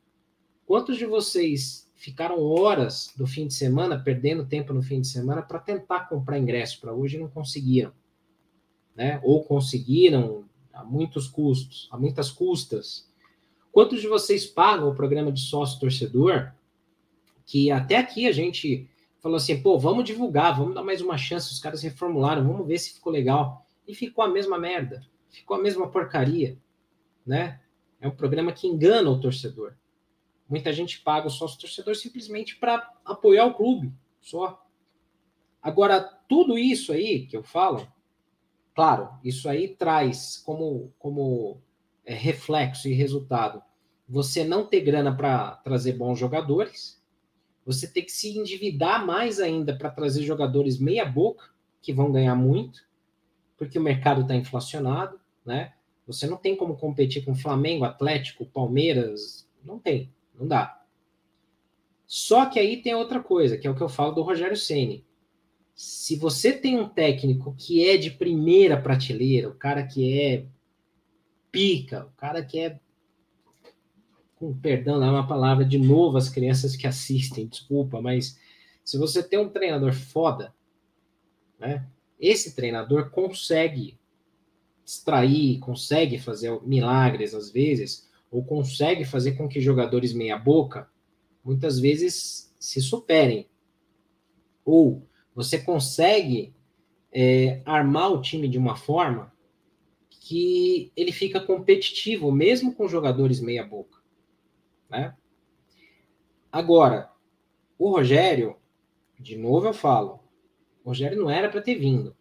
[0.65, 5.41] Quantos de vocês ficaram horas do fim de semana, perdendo tempo no fim de semana,
[5.41, 7.91] para tentar comprar ingresso para hoje e não conseguiram?
[8.99, 9.17] Né?
[9.23, 13.09] Ou conseguiram a muitos custos, a muitas custas.
[13.71, 16.51] Quantos de vocês pagam o programa de sócio torcedor?
[17.45, 18.89] Que até aqui a gente
[19.21, 21.49] falou assim, pô, vamos divulgar, vamos dar mais uma chance.
[21.49, 23.65] Os caras reformularam, vamos ver se ficou legal.
[23.87, 26.57] E ficou a mesma merda, ficou a mesma porcaria,
[27.25, 27.61] né?
[28.01, 29.75] É um programa que engana o torcedor.
[30.49, 34.61] Muita gente paga o sócio torcedor simplesmente para apoiar o clube, só.
[35.61, 37.87] Agora, tudo isso aí que eu falo,
[38.79, 41.59] claro, isso aí traz como, como
[42.05, 43.61] é, reflexo e resultado
[44.07, 46.97] você não ter grana para trazer bons jogadores,
[47.65, 51.49] você ter que se endividar mais ainda para trazer jogadores meia boca,
[51.81, 52.87] que vão ganhar muito,
[53.57, 55.73] porque o mercado está inflacionado, né?
[56.07, 60.81] Você não tem como competir com Flamengo, Atlético, Palmeiras, não tem, não dá.
[62.07, 65.05] Só que aí tem outra coisa, que é o que eu falo do Rogério Ceni.
[65.81, 70.45] Se você tem um técnico que é de primeira prateleira, o cara que é
[71.49, 72.81] pica, o cara que é
[74.35, 78.37] com perdão, é uma palavra de novo as crianças que assistem, desculpa, mas
[78.83, 80.53] se você tem um treinador foda,
[81.57, 81.87] né?
[82.19, 83.97] Esse treinador consegue
[84.85, 90.89] extrair, consegue fazer milagres às vezes, ou consegue fazer com que jogadores meia boca
[91.41, 93.47] muitas vezes se superem.
[94.65, 96.53] Ou você consegue
[97.11, 99.33] é, armar o time de uma forma
[100.09, 103.99] que ele fica competitivo, mesmo com jogadores meia boca.
[104.89, 105.15] Né?
[106.51, 107.11] Agora,
[107.77, 108.55] o Rogério,
[109.19, 110.19] de novo eu falo,
[110.83, 112.15] o Rogério não era para ter vindo.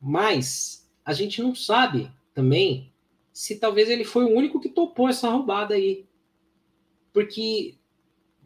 [0.00, 2.92] Mas a gente não sabe também
[3.32, 6.06] se talvez ele foi o único que topou essa roubada aí.
[7.12, 7.76] Porque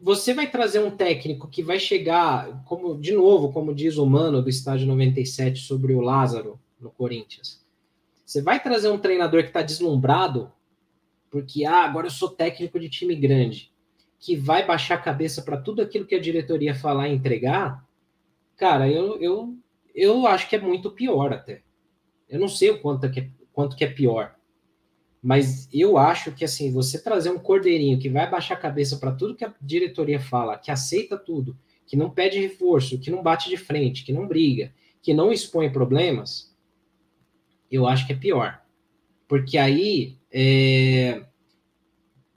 [0.01, 4.41] você vai trazer um técnico que vai chegar, como de novo, como diz o Mano
[4.41, 7.63] do estádio 97 sobre o Lázaro no Corinthians.
[8.25, 10.51] Você vai trazer um treinador que está deslumbrado
[11.31, 13.71] porque ah, agora eu sou técnico de time grande,
[14.19, 17.87] que vai baixar a cabeça para tudo aquilo que a diretoria falar e entregar,
[18.57, 19.55] cara, eu, eu,
[19.95, 21.63] eu acho que é muito pior até.
[22.29, 24.35] Eu não sei o quanto que é, quanto que é pior.
[25.21, 29.11] Mas eu acho que assim, você trazer um cordeirinho que vai baixar a cabeça para
[29.11, 33.49] tudo que a diretoria fala, que aceita tudo, que não pede reforço, que não bate
[33.49, 36.55] de frente, que não briga, que não expõe problemas,
[37.69, 38.61] eu acho que é pior.
[39.27, 41.25] Porque aí é,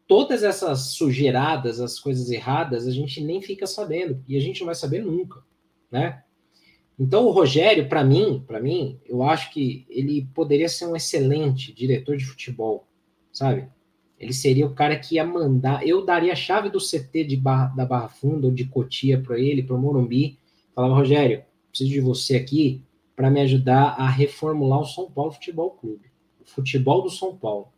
[0.07, 4.67] todas essas sujeiradas, as coisas erradas, a gente nem fica sabendo e a gente não
[4.67, 5.43] vai saber nunca,
[5.91, 6.24] né?
[6.99, 11.73] Então o Rogério, para mim, para mim, eu acho que ele poderia ser um excelente
[11.73, 12.87] diretor de futebol,
[13.33, 13.69] sabe?
[14.19, 15.87] Ele seria o cara que ia mandar.
[15.87, 19.39] Eu daria a chave do CT de Barra, da Barra Funda ou de Cotia para
[19.39, 20.39] ele, para o Morumbi.
[20.75, 22.83] Falava, Rogério, preciso de você aqui
[23.17, 27.75] para me ajudar a reformular o São Paulo Futebol Clube, o futebol do São Paulo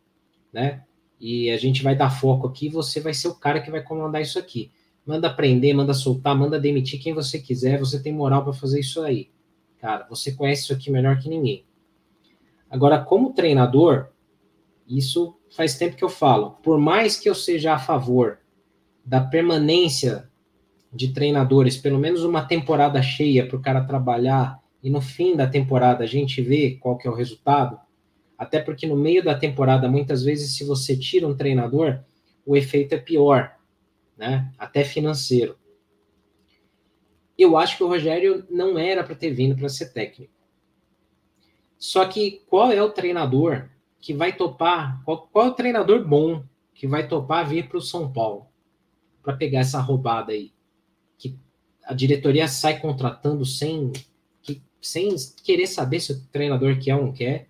[0.51, 0.83] né?
[1.19, 4.21] E a gente vai dar foco aqui, você vai ser o cara que vai comandar
[4.21, 4.71] isso aqui.
[5.07, 9.01] Manda prender, manda soltar, manda demitir quem você quiser, você tem moral para fazer isso
[9.01, 9.29] aí.
[9.79, 11.63] Cara, você conhece isso aqui melhor que ninguém.
[12.69, 14.09] Agora, como treinador,
[14.85, 16.57] isso faz tempo que eu falo.
[16.61, 18.39] Por mais que eu seja a favor
[19.05, 20.29] da permanência
[20.91, 25.47] de treinadores, pelo menos uma temporada cheia para o cara trabalhar e no fim da
[25.47, 27.79] temporada a gente vê qual que é o resultado,
[28.37, 31.99] até porque no meio da temporada, muitas vezes, se você tira um treinador,
[32.45, 33.56] o efeito é pior,
[34.17, 34.51] né?
[34.57, 35.57] Até financeiro.
[37.37, 40.33] Eu acho que o Rogério não era para ter vindo para ser técnico.
[41.77, 45.03] Só que qual é o treinador que vai topar?
[45.05, 48.47] Qual, qual é o treinador bom que vai topar vir para o São Paulo
[49.21, 50.51] para pegar essa roubada aí?
[51.17, 51.37] Que
[51.83, 53.91] a diretoria sai contratando sem,
[54.41, 57.47] que, sem querer saber se o treinador quer ou não quer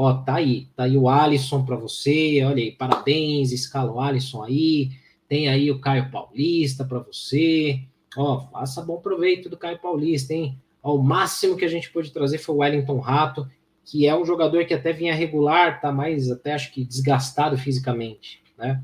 [0.00, 4.44] Ó, tá aí, tá aí o Alisson para você, olha aí, parabéns, escala o Alisson
[4.44, 4.90] aí,
[5.28, 7.80] tem aí o Caio Paulista para você,
[8.16, 10.60] ó, faça bom proveito do Caio Paulista, hein?
[10.82, 13.48] Ó, o máximo que a gente pôde trazer foi o Wellington Rato,
[13.84, 18.42] que é um jogador que até vinha regular, tá mais até acho que desgastado fisicamente,
[18.56, 18.82] né?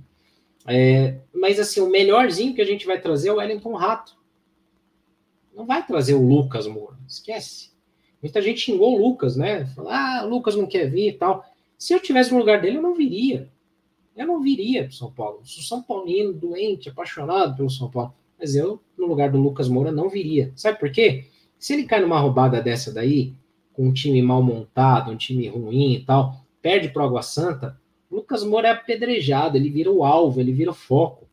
[0.66, 4.16] É, mas assim, o melhorzinho que a gente vai trazer é o Wellington Rato.
[5.54, 7.70] Não vai trazer o Lucas Moura, esquece.
[8.22, 9.66] Muita gente xingou o Lucas, né?
[9.66, 11.44] Falou, ah, o Lucas não quer vir e tal.
[11.78, 13.52] Se eu tivesse no lugar dele, eu não viria.
[14.16, 15.40] Eu não viria para São Paulo.
[15.44, 18.14] Sou São Paulino, doente, apaixonado pelo São Paulo.
[18.38, 20.53] Mas eu, no lugar do Lucas Moura, não viria.
[20.55, 21.27] Sabe por quê?
[21.59, 23.35] Se ele cai numa roubada dessa daí,
[23.72, 28.44] com um time mal montado, um time ruim e tal, perde para Água Santa, Lucas
[28.44, 31.27] Moura é apedrejado, ele vira o alvo, ele vira o foco.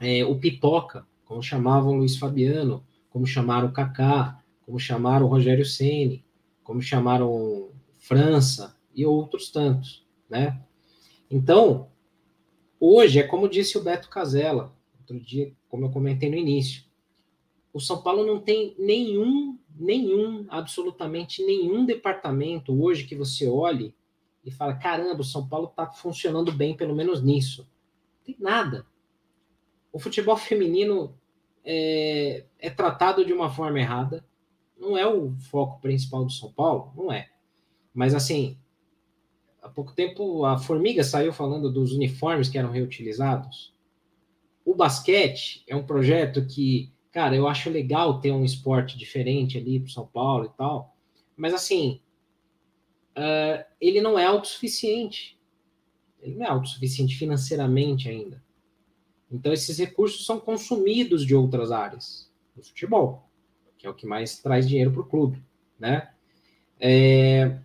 [0.00, 5.64] É, o pipoca, como chamavam Luiz Fabiano, como chamaram o Kaká, como chamaram o Rogério
[5.64, 6.24] Ceni,
[6.64, 10.60] como chamaram França e outros tantos, né?
[11.30, 11.88] Então,
[12.84, 16.84] hoje é como disse o Beto Casella, outro dia, como eu comentei no início,
[17.72, 23.94] o São Paulo não tem nenhum, nenhum, absolutamente nenhum departamento hoje que você olhe
[24.44, 27.62] e fala, caramba, o São Paulo está funcionando bem, pelo menos nisso.
[27.62, 28.84] Não tem nada.
[29.92, 31.14] O futebol feminino
[31.64, 34.24] é, é tratado de uma forma errada.
[34.76, 37.30] Não é o foco principal do São Paulo, não é.
[37.94, 38.58] Mas assim,
[39.62, 43.72] há pouco tempo a Formiga saiu falando dos uniformes que eram reutilizados.
[44.64, 49.80] O basquete é um projeto que, cara, eu acho legal ter um esporte diferente ali
[49.80, 50.96] para São Paulo e tal.
[51.36, 52.00] Mas assim,
[53.16, 55.38] uh, ele não é autossuficiente.
[56.20, 58.42] Ele não é autossuficiente financeiramente ainda.
[59.30, 63.28] Então, esses recursos são consumidos de outras áreas do futebol,
[63.78, 65.42] que é o que mais traz dinheiro para o clube,
[65.78, 66.12] né?
[66.78, 67.58] É...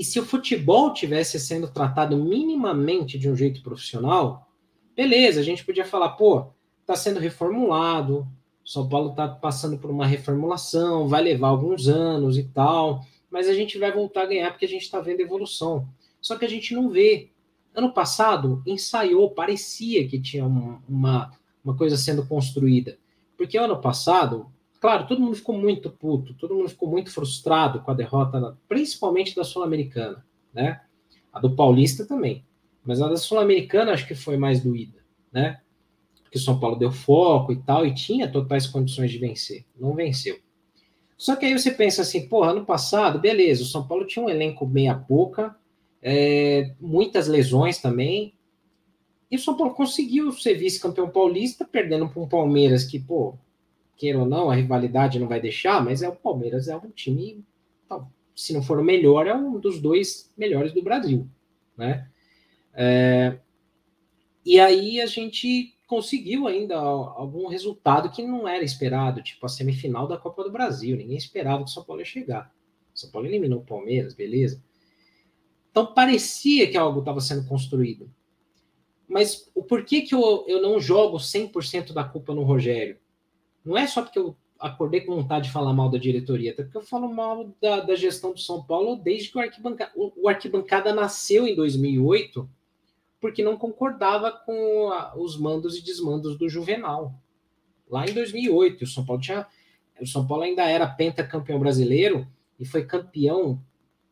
[0.00, 4.50] E se o futebol tivesse sendo tratado minimamente de um jeito profissional,
[4.96, 6.46] beleza, a gente podia falar, pô,
[6.80, 8.26] está sendo reformulado,
[8.64, 13.52] São Paulo está passando por uma reformulação, vai levar alguns anos e tal, mas a
[13.52, 15.86] gente vai voltar a ganhar porque a gente está vendo evolução.
[16.18, 17.28] Só que a gente não vê.
[17.74, 21.30] Ano passado, ensaiou, parecia que tinha uma,
[21.62, 22.96] uma coisa sendo construída.
[23.36, 27.90] Porque ano passado, claro, todo mundo ficou muito puto, todo mundo ficou muito frustrado com
[27.90, 30.80] a derrota, principalmente da Sul-Americana, né?
[31.32, 32.44] A do Paulista também.
[32.84, 35.60] Mas a da Sul-Americana acho que foi mais doída, né?
[36.22, 39.66] Porque o São Paulo deu foco e tal, e tinha totais condições de vencer.
[39.78, 40.38] Não venceu.
[41.16, 44.30] Só que aí você pensa assim, porra, ano passado, beleza, o São Paulo tinha um
[44.30, 45.54] elenco meia boca,
[46.00, 48.34] é, muitas lesões também,
[49.30, 53.38] e o São Paulo conseguiu ser vice-campeão paulista, perdendo para um Palmeiras que, pô,
[54.00, 57.44] queira ou não, a rivalidade não vai deixar, mas é o Palmeiras é um time,
[58.34, 61.28] se não for o melhor, é um dos dois melhores do Brasil,
[61.76, 62.08] né?
[62.72, 63.38] É,
[64.44, 70.08] e aí a gente conseguiu ainda algum resultado que não era esperado, tipo a semifinal
[70.08, 70.96] da Copa do Brasil.
[70.96, 72.54] Ninguém esperava que o São Paulo ia chegar.
[72.94, 74.62] O São Paulo eliminou o Palmeiras, beleza.
[75.70, 78.10] Então parecia que algo estava sendo construído.
[79.06, 82.96] Mas o porquê que eu, eu não jogo 100% da culpa no Rogério?
[83.64, 86.76] Não é só porque eu acordei com vontade de falar mal da diretoria, até porque
[86.76, 90.28] eu falo mal da, da gestão do São Paulo desde que o Arquibancada, o, o
[90.28, 92.48] Arquibancada nasceu em 2008
[93.20, 97.14] porque não concordava com a, os mandos e desmandos do Juvenal.
[97.88, 99.46] Lá em 2008, o São Paulo tinha,
[100.00, 102.26] o São Paulo ainda era pentacampeão brasileiro
[102.58, 103.62] e foi campeão,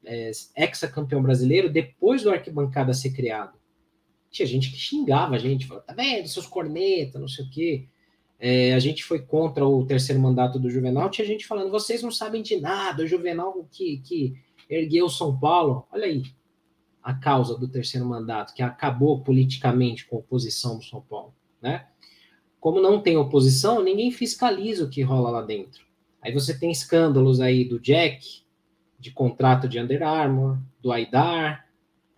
[0.04, 3.56] é, ex-campeão brasileiro depois do arquibancada ser criado.
[4.30, 7.88] Tinha gente que xingava a gente, falava, tá vendo, seus cornetas, não sei o quê.
[8.38, 12.10] É, a gente foi contra o terceiro mandato do Juvenal, tinha gente falando, vocês não
[12.10, 14.34] sabem de nada, o Juvenal que, que
[14.70, 15.86] ergueu São Paulo.
[15.90, 16.22] Olha aí,
[17.02, 21.86] a causa do terceiro mandato, que acabou politicamente com a oposição do São Paulo, né?
[22.60, 25.82] Como não tem oposição, ninguém fiscaliza o que rola lá dentro.
[26.20, 28.42] Aí você tem escândalos aí do Jack,
[28.98, 31.68] de contrato de Under Armour, do Aidar,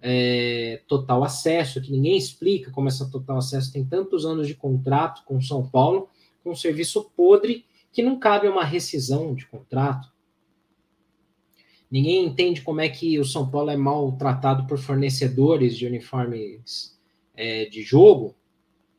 [0.02, 5.22] é, total acesso, que ninguém explica como essa total acesso tem tantos anos de contrato
[5.24, 6.08] com São Paulo,
[6.42, 10.08] com um serviço podre, que não cabe uma rescisão de contrato.
[11.90, 16.96] Ninguém entende como é que o São Paulo é mal tratado por fornecedores de uniformes
[17.34, 18.36] é, de jogo,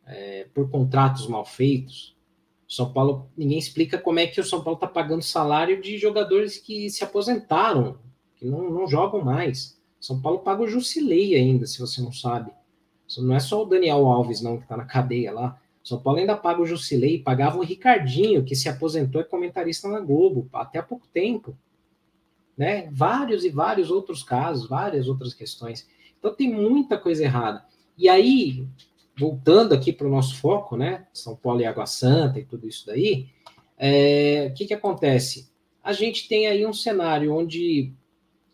[0.05, 2.17] é, por contratos mal feitos.
[2.67, 6.57] São Paulo, ninguém explica como é que o São Paulo está pagando salário de jogadores
[6.57, 7.99] que se aposentaram,
[8.35, 9.79] que não, não jogam mais.
[9.99, 12.51] São Paulo paga o Jusilei ainda, se você não sabe.
[13.17, 15.61] Não é só o Daniel Alves, não, que está na cadeia lá.
[15.83, 19.87] São Paulo ainda paga o Jusilei, pagava o Ricardinho, que se aposentou e é comentarista
[19.87, 21.55] na Globo, até há pouco tempo
[22.61, 22.89] né?
[22.91, 25.89] Vários e vários outros casos, várias outras questões.
[26.19, 27.65] Então tem muita coisa errada.
[27.97, 28.67] E aí,
[29.17, 31.07] voltando aqui para o nosso foco, né?
[31.11, 33.29] São Paulo e Água Santa e tudo isso daí,
[33.77, 35.49] é, o que, que acontece?
[35.83, 37.91] A gente tem aí um cenário onde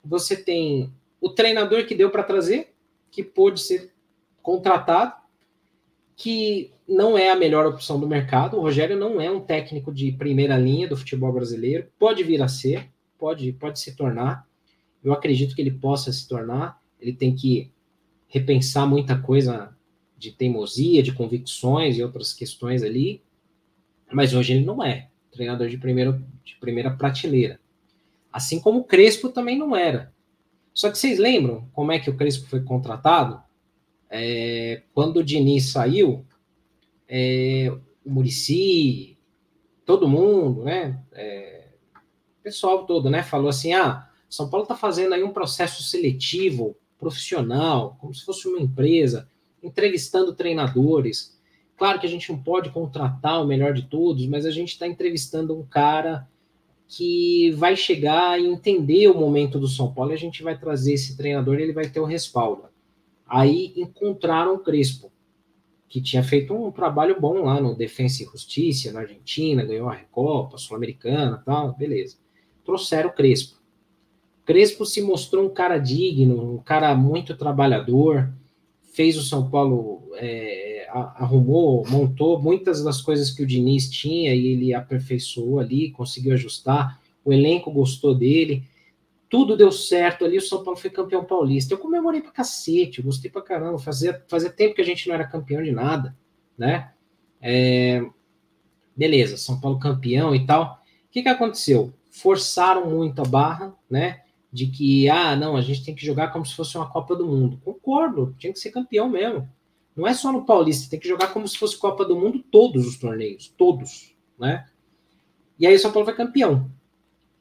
[0.04, 2.74] você tem o treinador que deu para trazer,
[3.12, 3.92] que pôde ser
[4.42, 5.16] contratado,
[6.18, 8.58] que não é a melhor opção do mercado.
[8.58, 12.48] O Rogério não é um técnico de primeira linha do futebol brasileiro, pode vir a
[12.48, 12.90] ser,
[13.20, 14.46] pode, pode se tornar.
[15.04, 16.82] Eu acredito que ele possa se tornar.
[17.00, 17.72] Ele tem que
[18.28, 19.78] repensar muita coisa
[20.18, 23.22] de teimosia, de convicções e outras questões ali,
[24.12, 27.60] mas hoje ele não é treinador de, primeiro, de primeira prateleira.
[28.34, 30.12] Assim como o Crespo também não era.
[30.74, 33.40] Só que vocês lembram como é que o Crespo foi contratado?
[34.10, 36.26] É, quando o Diniz saiu,
[37.08, 37.72] é,
[38.06, 39.18] o Murici,
[39.86, 41.02] todo mundo, né?
[41.14, 41.68] É,
[42.40, 43.24] o pessoal todo, né?
[43.24, 48.48] Falou assim: ah, São Paulo está fazendo aí um processo seletivo, profissional, como se fosse
[48.48, 49.30] uma empresa,
[49.62, 51.38] entrevistando treinadores.
[51.78, 54.88] Claro que a gente não pode contratar o melhor de todos, mas a gente está
[54.88, 56.28] entrevistando um cara
[56.88, 60.94] que vai chegar e entender o momento do São Paulo e a gente vai trazer
[60.94, 62.64] esse treinador e ele vai ter o respaldo.
[63.28, 65.12] Aí encontraram Crespo
[65.90, 69.94] que tinha feito um trabalho bom lá no Defensa e Justiça, na Argentina, ganhou a
[69.94, 72.18] Recopa, Sul-Americana tal, beleza.
[72.66, 73.58] Trouxeram Crespo.
[74.46, 78.30] Crespo se mostrou um cara digno, um cara muito trabalhador,
[78.94, 84.48] fez o São Paulo, é, arrumou, montou muitas das coisas que o Diniz tinha e
[84.48, 88.64] ele aperfeiçoou ali, conseguiu ajustar, o elenco gostou dele
[89.30, 91.74] tudo deu certo ali, o São Paulo foi campeão paulista.
[91.74, 93.78] Eu comemorei pra cacete, gostei pra caramba.
[93.78, 96.16] Fazia, fazia tempo que a gente não era campeão de nada,
[96.58, 96.92] né?
[97.42, 98.06] É,
[98.96, 100.82] beleza, São Paulo campeão e tal.
[101.08, 101.94] O que, que aconteceu?
[102.10, 104.22] Forçaram muito a barra, né?
[104.52, 107.28] De que, ah, não, a gente tem que jogar como se fosse uma Copa do
[107.28, 107.60] Mundo.
[107.64, 109.48] Concordo, tinha que ser campeão mesmo.
[109.96, 112.88] Não é só no Paulista, tem que jogar como se fosse Copa do Mundo todos
[112.88, 114.66] os torneios, todos, né?
[115.60, 116.72] E aí o São Paulo foi campeão.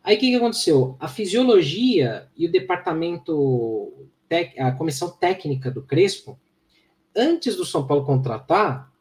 [0.07, 0.97] Aí o que, que aconteceu?
[1.01, 3.93] A fisiologia e o departamento,
[4.57, 6.39] a comissão técnica do Crespo,
[7.15, 8.93] antes do São Paulo contratar,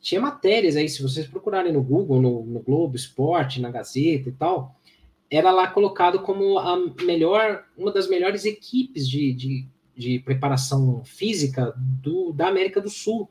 [0.00, 4.32] tinha matérias aí, se vocês procurarem no Google, no, no Globo Esporte, na Gazeta e
[4.32, 4.78] tal,
[5.28, 11.74] era lá colocado como a melhor, uma das melhores equipes de, de, de preparação física
[11.76, 13.28] do, da América do Sul,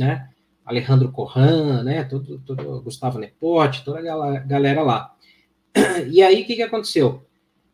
[0.00, 0.30] né?
[0.64, 2.04] Alejandro Corran, né?
[2.04, 5.14] Todo, todo Gustavo Nepote, toda a galera lá.
[6.10, 7.22] E aí, o que, que aconteceu?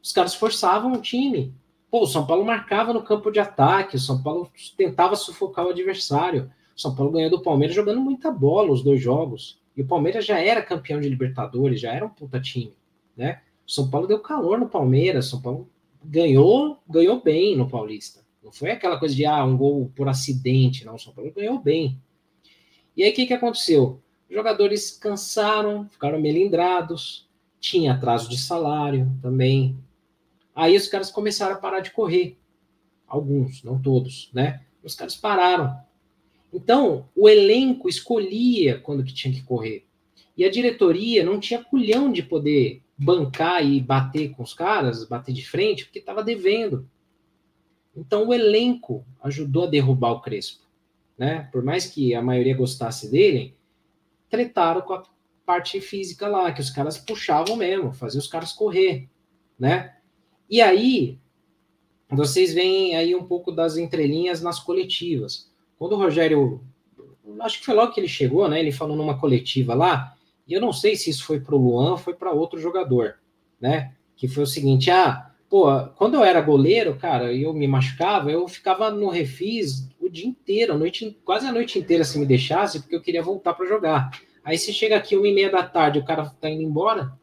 [0.02, 1.54] Os caras forçavam o time.
[1.90, 5.70] Pô, o São Paulo marcava no campo de ataque, o São Paulo tentava sufocar o
[5.70, 6.50] adversário.
[6.76, 9.60] O São Paulo ganhou do Palmeiras jogando muita bola os dois jogos.
[9.76, 12.74] E o Palmeiras já era campeão de Libertadores, já era um puta time,
[13.16, 13.40] né?
[13.66, 15.70] O São Paulo deu calor no Palmeiras, o São Paulo
[16.04, 18.20] ganhou, ganhou bem no Paulista.
[18.42, 20.96] Não foi aquela coisa de ah, um gol por acidente, não.
[20.96, 21.98] O São Paulo ganhou bem.
[22.96, 24.00] E aí o que, que aconteceu?
[24.28, 27.26] Os jogadores cansaram, ficaram melindrados,
[27.64, 29.74] tinha atraso de salário também.
[30.54, 32.36] Aí os caras começaram a parar de correr.
[33.06, 34.60] Alguns, não todos, né?
[34.82, 35.74] Os caras pararam.
[36.52, 39.86] Então, o elenco escolhia quando que tinha que correr.
[40.36, 45.32] E a diretoria não tinha culhão de poder bancar e bater com os caras, bater
[45.32, 46.86] de frente, porque estava devendo.
[47.96, 50.64] Então, o elenco ajudou a derrubar o Crespo.
[51.16, 51.48] Né?
[51.50, 53.56] Por mais que a maioria gostasse dele,
[54.28, 55.13] tretaram com a
[55.44, 59.08] parte física lá, que os caras puxavam mesmo, faziam os caras correr,
[59.58, 59.94] né?
[60.48, 61.18] E aí,
[62.10, 65.50] vocês veem aí um pouco das entrelinhas nas coletivas.
[65.78, 66.62] Quando o Rogério,
[67.40, 68.60] acho que foi logo que ele chegou, né?
[68.60, 70.16] Ele falou numa coletiva lá,
[70.46, 73.16] e eu não sei se isso foi para o Luan foi para outro jogador,
[73.60, 73.94] né?
[74.16, 75.66] Que foi o seguinte: ah, pô,
[75.96, 80.26] quando eu era goleiro, cara, e eu me machucava, eu ficava no refis o dia
[80.26, 83.66] inteiro, a noite, quase a noite inteira se me deixasse, porque eu queria voltar para
[83.66, 84.10] jogar.
[84.44, 87.18] Aí você chega aqui uma e meia da tarde, o cara tá indo embora.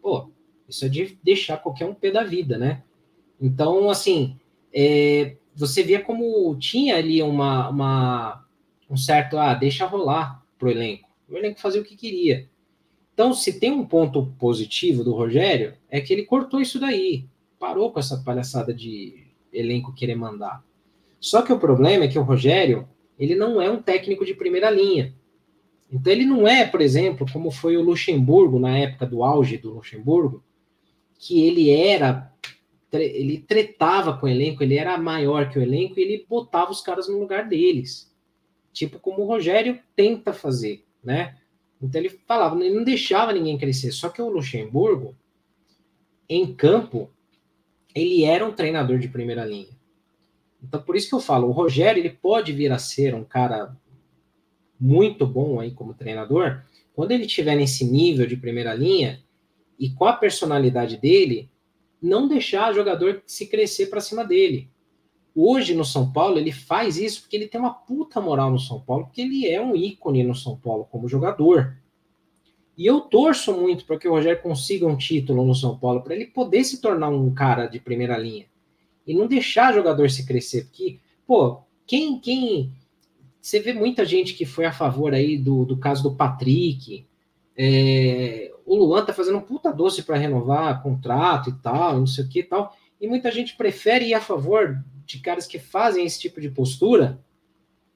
[0.00, 0.30] Pô,
[0.68, 2.82] isso é de deixar qualquer um pé da vida, né?
[3.40, 4.38] Então, assim,
[4.72, 8.44] é, você via como tinha ali uma, uma,
[8.88, 11.08] um certo, ah, deixa rolar pro elenco.
[11.28, 12.48] O elenco fazia o que queria.
[13.12, 17.26] Então, se tem um ponto positivo do Rogério, é que ele cortou isso daí.
[17.58, 20.64] Parou com essa palhaçada de elenco querer mandar.
[21.18, 24.70] Só que o problema é que o Rogério, ele não é um técnico de primeira
[24.70, 25.12] linha.
[25.90, 29.74] Então ele não é, por exemplo, como foi o Luxemburgo na época do auge do
[29.74, 30.44] Luxemburgo,
[31.18, 32.32] que ele era
[32.90, 36.80] ele tretava com o elenco, ele era maior que o elenco e ele botava os
[36.80, 38.10] caras no lugar deles.
[38.72, 41.36] Tipo como o Rogério tenta fazer, né?
[41.82, 43.92] Então ele falava, ele não deixava ninguém crescer.
[43.92, 45.14] Só que o Luxemburgo,
[46.28, 47.10] em campo,
[47.94, 49.76] ele era um treinador de primeira linha.
[50.62, 53.76] Então por isso que eu falo, o Rogério ele pode vir a ser um cara
[54.80, 56.62] muito bom aí como treinador,
[56.94, 59.20] quando ele estiver nesse nível de primeira linha
[59.78, 61.50] e com a personalidade dele,
[62.00, 64.70] não deixar o jogador se crescer para cima dele.
[65.34, 68.80] Hoje no São Paulo ele faz isso porque ele tem uma puta moral no São
[68.80, 71.76] Paulo, porque ele é um ícone no São Paulo como jogador.
[72.76, 76.14] E eu torço muito para que o Rogério consiga um título no São Paulo, para
[76.14, 78.46] ele poder se tornar um cara de primeira linha.
[79.06, 80.64] e não deixar jogador se crescer.
[80.66, 82.72] Porque, pô, quem, quem.
[83.40, 87.06] Você vê muita gente que foi a favor aí do, do caso do Patrick.
[87.56, 92.24] É, o Luan tá fazendo um puta doce para renovar contrato e tal, não sei
[92.24, 92.76] o que e tal.
[93.00, 97.18] E muita gente prefere ir a favor de caras que fazem esse tipo de postura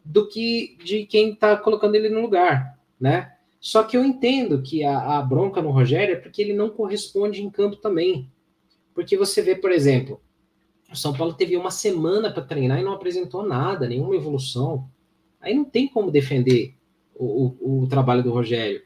[0.05, 3.33] do que de quem tá colocando ele no lugar, né?
[3.61, 7.43] Só que eu entendo que a, a bronca no Rogério é porque ele não corresponde
[7.43, 8.29] em campo também.
[8.93, 10.21] Porque você vê, por exemplo,
[10.91, 14.91] o São Paulo teve uma semana para treinar e não apresentou nada, nenhuma evolução.
[15.43, 16.75] Aí não tem como defender
[17.15, 18.83] o, o, o, trabalho do Rogério.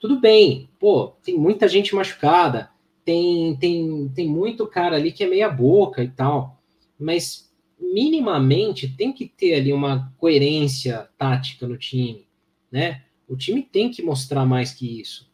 [0.00, 2.70] Tudo bem, pô, tem muita gente machucada,
[3.04, 6.58] tem, tem, tem muito cara ali que é meia boca e tal,
[6.98, 12.26] mas minimamente tem que ter ali uma coerência tática no time,
[12.72, 13.02] né?
[13.28, 15.30] O time tem que mostrar mais que isso.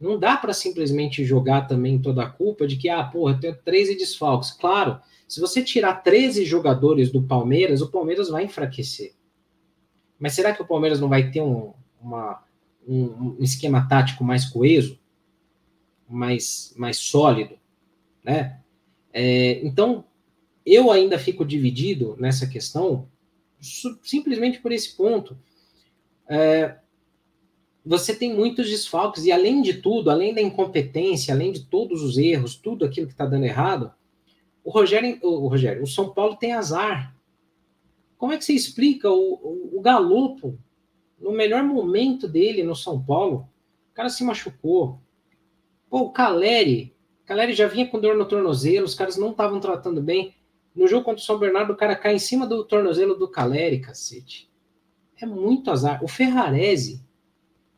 [0.00, 3.56] Não dá para simplesmente jogar também toda a culpa de que, ah, porra, eu tenho
[3.56, 4.50] 13 desfalques.
[4.50, 4.98] Claro,
[5.28, 9.12] se você tirar 13 jogadores do Palmeiras, o Palmeiras vai enfraquecer.
[10.20, 12.44] Mas será que o Palmeiras não vai ter um, uma,
[12.86, 15.00] um, um esquema tático mais coeso?
[16.06, 17.58] Mais, mais sólido?
[18.22, 18.60] Né?
[19.12, 20.04] É, então,
[20.64, 23.08] eu ainda fico dividido nessa questão
[23.60, 25.36] simplesmente por esse ponto.
[26.28, 26.76] É,
[27.84, 32.18] você tem muitos desfalques, e além de tudo, além da incompetência, além de todos os
[32.18, 33.92] erros, tudo aquilo que está dando errado,
[34.62, 37.16] o Rogério, o Rogério, o São Paulo tem azar.
[38.20, 40.58] Como é que você explica o, o, o Galopo,
[41.18, 43.48] no melhor momento dele no São Paulo,
[43.90, 45.00] o cara se machucou.
[45.88, 46.94] Pô, o Caleri,
[47.24, 50.34] Caleri já vinha com dor no tornozelo, os caras não estavam tratando bem.
[50.76, 53.80] No jogo contra o São Bernardo, o cara cai em cima do tornozelo do Caleri,
[53.80, 54.50] cacete.
[55.18, 56.04] É muito azar.
[56.04, 57.02] O Ferrarese,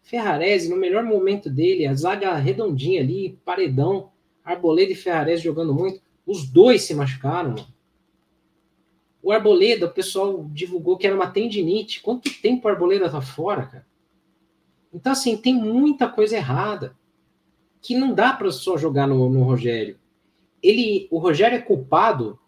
[0.02, 4.10] Ferrarese, no melhor momento dele, a zaga redondinha ali, paredão,
[4.44, 6.02] Arboleda e Ferrarese jogando muito.
[6.26, 7.71] Os dois se machucaram, mano.
[9.22, 12.00] O Arboleda, o pessoal divulgou que era uma tendinite.
[12.00, 13.86] Quanto tempo o Arboleda tá fora, cara?
[14.92, 16.96] Então, assim, tem muita coisa errada
[17.80, 19.98] que não dá para só jogar no, no, Rogério.
[20.62, 22.38] Ele, o Rogério é culpado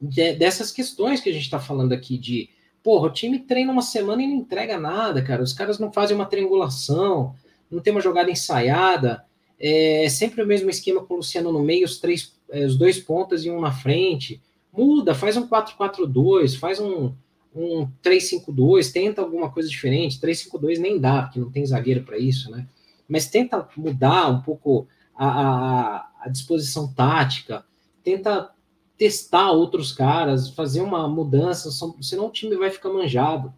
[0.00, 2.48] de, dessas questões que a gente está falando aqui de,
[2.82, 5.42] porra, o time treina uma semana e não entrega nada, cara.
[5.42, 7.34] Os caras não fazem uma triangulação,
[7.70, 9.24] não tem uma jogada ensaiada.
[9.58, 12.98] É sempre o mesmo esquema com o Luciano no meio, os três é, os dois
[12.98, 14.40] pontas e um na frente.
[14.72, 17.12] Muda, faz um 4-4-2, faz um,
[17.54, 20.18] um 3-5-2, tenta alguma coisa diferente.
[20.18, 22.66] 3-5-2 nem dá, porque não tem zagueiro para isso, né?
[23.06, 27.64] Mas tenta mudar um pouco a, a, a, disposição tática,
[28.02, 28.50] tenta
[28.96, 31.70] testar outros caras, fazer uma mudança,
[32.00, 33.52] senão o time vai ficar manjado.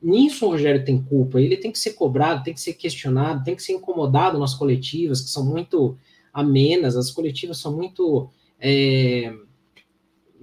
[0.00, 3.56] Nisso o Rogério tem culpa, ele tem que ser cobrado, tem que ser questionado, tem
[3.56, 5.96] que ser incomodado nas coletivas, que são muito
[6.32, 8.28] amenas, as coletivas são muito
[8.60, 9.32] é,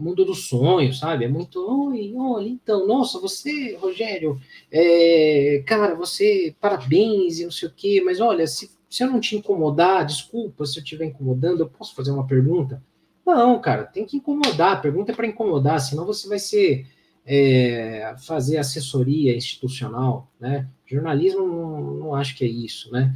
[0.02, 1.26] mundo dos sonhos, sabe?
[1.26, 4.40] É muito, oi, olha, então, nossa, você, Rogério,
[4.72, 9.20] é, cara, você, parabéns e não sei o quê, mas olha, se, se eu não
[9.20, 12.84] te incomodar, desculpa se eu estiver incomodando, eu posso fazer uma pergunta?
[13.26, 16.88] Não, cara, tem que incomodar, a pergunta é para incomodar, senão você vai ser
[17.26, 20.68] é, fazer assessoria institucional, né?
[20.86, 23.16] Jornalismo não, não acho que é isso, né?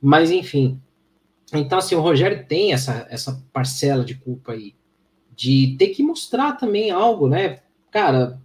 [0.00, 0.80] Mas enfim,
[1.52, 4.74] então, assim, o Rogério tem essa, essa parcela de culpa aí,
[5.42, 7.62] de ter que mostrar também algo, né?
[7.90, 8.40] Cara,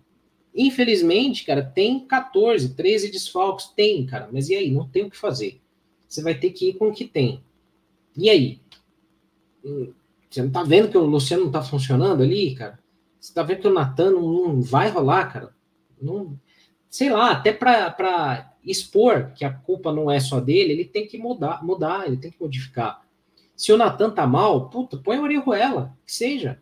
[0.56, 4.72] infelizmente, cara, tem 14, 13 desfalques, tem, cara, mas e aí?
[4.72, 5.62] Não tem o que fazer.
[6.08, 7.44] Você vai ter que ir com o que tem.
[8.18, 8.60] E aí?
[10.28, 12.80] Você não tá vendo que o Luciano não tá funcionando ali, cara?
[13.20, 15.54] Você tá vendo que o Natan não, não vai rolar, cara?
[16.02, 16.36] Não,
[16.90, 21.20] sei lá, até para expor que a culpa não é só dele, ele tem que
[21.20, 23.06] mudar, mudar, ele tem que modificar.
[23.56, 26.60] Se o Natan tá mal, puta, põe o Orejuela, que seja.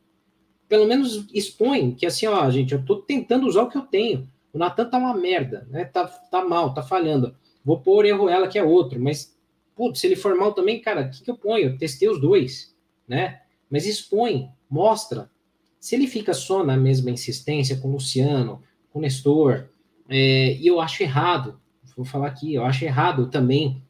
[0.76, 4.30] Pelo menos expõe que assim, ó, gente, eu tô tentando usar o que eu tenho.
[4.52, 5.86] O Natan tá uma merda, né?
[5.86, 7.34] Tá, tá mal, tá falhando.
[7.64, 9.34] Vou pôr o Orejuela, que é outro, mas,
[9.74, 11.70] putz, se ele for mal também, cara, o que, que eu ponho?
[11.70, 12.76] Eu testei os dois,
[13.08, 13.40] né?
[13.72, 15.32] Mas expõe, mostra.
[15.80, 18.62] Se ele fica só na mesma insistência com o Luciano,
[18.92, 19.70] com o Nestor,
[20.10, 21.58] é, e eu acho errado,
[21.96, 23.82] vou falar aqui, eu acho errado também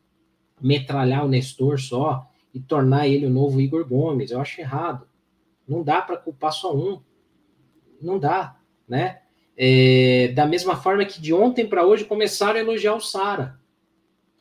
[0.62, 4.30] metralhar o Nestor só e tornar ele o novo Igor Gomes.
[4.30, 5.08] Eu acho errado.
[5.68, 7.02] Não dá para culpar só um.
[8.02, 8.58] Não dá,
[8.88, 9.22] né?
[9.58, 13.60] É, da mesma forma que de ontem para hoje começaram a elogiar o Sara.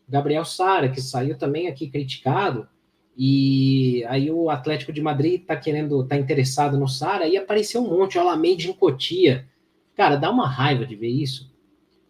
[0.08, 2.68] Gabriel Sara, que saiu também aqui criticado,
[3.16, 7.88] e aí o Atlético de Madrid está querendo, está interessado no Sara, e apareceu um
[7.88, 9.46] monte, o Alameda em Cotia.
[9.94, 11.52] Cara, dá uma raiva de ver isso.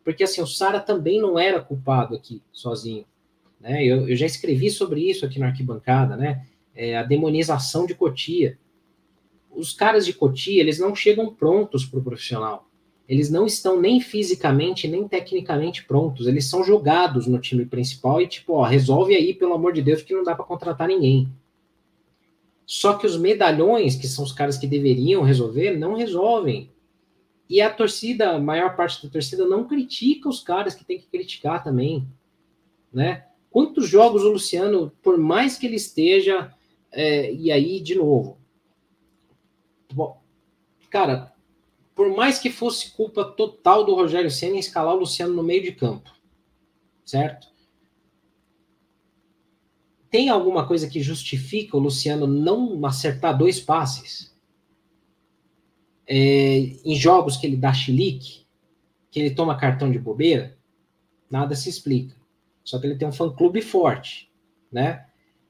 [0.03, 3.05] Porque assim, o Sara também não era culpado aqui sozinho.
[3.61, 3.85] Né?
[3.85, 6.47] Eu, eu já escrevi sobre isso aqui na arquibancada, né?
[6.75, 8.59] É, a demonização de Cotia.
[9.57, 12.69] Os caras de Cotia, eles não chegam prontos para o profissional.
[13.09, 16.27] Eles não estão nem fisicamente, nem tecnicamente prontos.
[16.27, 20.03] Eles são jogados no time principal e, tipo, ó, resolve aí, pelo amor de Deus,
[20.03, 21.29] que não dá para contratar ninguém.
[22.65, 26.71] Só que os medalhões, que são os caras que deveriam resolver, não resolvem.
[27.49, 31.07] E a torcida, a maior parte da torcida, não critica os caras que tem que
[31.07, 32.09] criticar também.
[32.91, 33.25] Né?
[33.51, 36.51] Quantos jogos o Luciano, por mais que ele esteja,
[36.91, 38.39] é, e aí, de novo,
[39.95, 40.21] bom,
[40.91, 41.33] cara,
[41.95, 45.73] por mais que fosse culpa total do Rogério Senna escalar o Luciano no meio de
[45.73, 46.13] campo,
[47.05, 47.49] certo?
[50.11, 54.35] Tem alguma coisa que justifica o Luciano não acertar dois passes?
[56.07, 58.47] É, em jogos que ele dá chilique,
[59.11, 60.57] que ele toma cartão de bobeira,
[61.31, 62.15] nada se explica.
[62.63, 64.31] Só que ele tem um fã-clube forte,
[64.71, 65.07] né?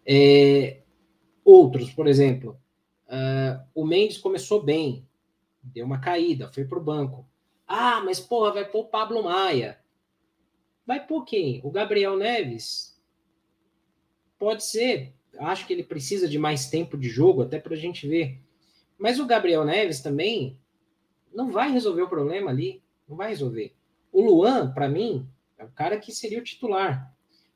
[0.06, 0.82] É,
[1.44, 2.58] outros, por exemplo,
[3.14, 5.08] uh, o Mendes começou bem,
[5.62, 7.26] deu uma caída, foi pro banco.
[7.66, 9.78] Ah, mas porra, vai pôr o Pablo Maia.
[10.86, 11.60] Vai pôr quem?
[11.64, 13.00] O Gabriel Neves?
[14.38, 15.14] Pode ser.
[15.38, 18.42] Acho que ele precisa de mais tempo de jogo, até para a gente ver.
[18.98, 20.58] Mas o Gabriel Neves também
[21.32, 22.82] não vai resolver o problema ali.
[23.08, 23.74] Não vai resolver.
[24.12, 27.13] O Luan, para mim, é o cara que seria o titular.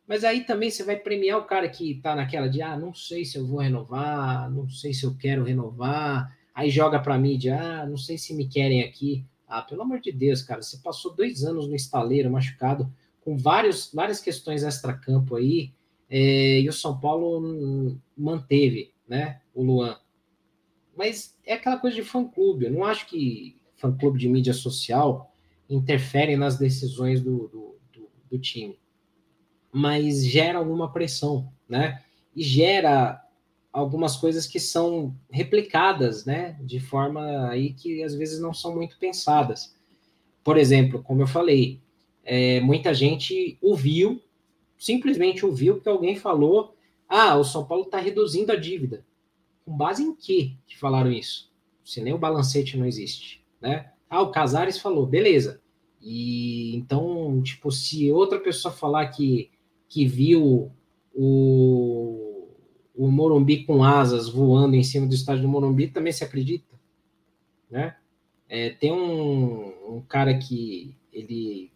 [0.09, 3.25] Mas aí também você vai premiar o cara que tá naquela de, ah, não sei
[3.25, 7.57] se eu vou renovar, não sei se eu quero renovar, Aí joga para a mídia,
[7.57, 9.25] ah, não sei se me querem aqui.
[9.47, 13.93] Ah, pelo amor de Deus, cara, você passou dois anos no estaleiro machucado, com vários,
[13.95, 15.73] várias questões extra-campo aí,
[16.11, 20.01] é, e o São Paulo manteve, né, o Luan.
[20.97, 25.33] Mas é aquela coisa de fã-clube, eu não acho que fã-clube de mídia social
[25.71, 28.77] interfere nas decisões do, do, do, do time.
[29.73, 32.03] Mas gera alguma pressão, né?
[32.35, 33.23] E gera
[33.73, 38.99] algumas coisas que são replicadas, né, de forma aí que às vezes não são muito
[38.99, 39.75] pensadas.
[40.43, 41.81] Por exemplo, como eu falei,
[42.25, 44.21] é, muita gente ouviu,
[44.79, 46.75] simplesmente ouviu que alguém falou,
[47.09, 49.05] ah, o São Paulo está reduzindo a dívida.
[49.64, 51.53] Com base em que que falaram isso?
[51.85, 53.93] Se nem o balancete não existe, né?
[54.11, 55.61] Ah, o Casares falou, beleza.
[56.01, 59.51] E então, tipo, se outra pessoa falar que,
[59.89, 60.70] que viu
[61.14, 62.28] o
[62.99, 66.74] o Morumbi com asas voando em cima do estádio do Morumbi também se acredita,
[67.70, 67.95] né?
[68.49, 71.70] É, tem um, um, cara que ele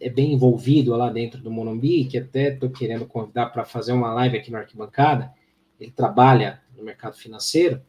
[0.00, 4.14] é bem envolvido lá dentro do Morumbi, que até estou querendo convidar para fazer uma
[4.14, 5.34] live aqui na arquibancada.
[5.78, 7.82] Ele trabalha no mercado financeiro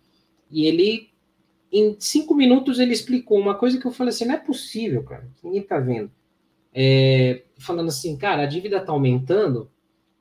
[0.51, 1.09] e ele,
[1.71, 5.29] em cinco minutos, ele explicou uma coisa que eu falei assim: não é possível, cara,
[5.41, 6.11] ninguém está vendo.
[6.73, 9.69] É, falando assim, cara, a dívida está aumentando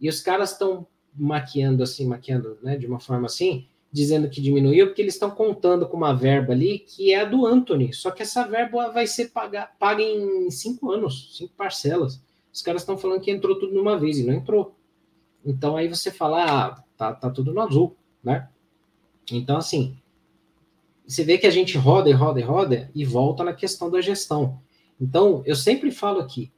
[0.00, 4.88] e os caras estão maquiando assim, maquiando, né, de uma forma assim, dizendo que diminuiu,
[4.88, 8.22] porque eles estão contando com uma verba ali que é a do Anthony, só que
[8.22, 12.22] essa verba vai ser paga, paga em cinco anos, cinco parcelas.
[12.52, 14.76] Os caras estão falando que entrou tudo numa vez e não entrou.
[15.44, 18.48] Então aí você fala, ah, tá, tá tudo no azul, né?
[19.30, 19.96] Então, assim,
[21.06, 24.00] você vê que a gente roda e roda e roda e volta na questão da
[24.00, 24.60] gestão.
[25.00, 26.50] Então, eu sempre falo aqui,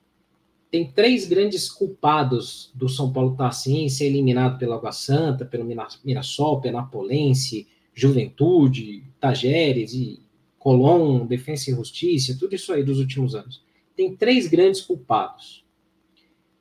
[0.71, 5.45] tem três grandes culpados do São Paulo estar tá assim, ser eliminado pela Água Santa,
[5.45, 5.64] pelo
[6.05, 10.21] Mirassol, Penapolense, Juventude, Tajeres e
[10.59, 13.62] Colón, Defensa e Justiça, tudo isso aí dos últimos anos.
[13.97, 15.64] Tem três grandes culpados.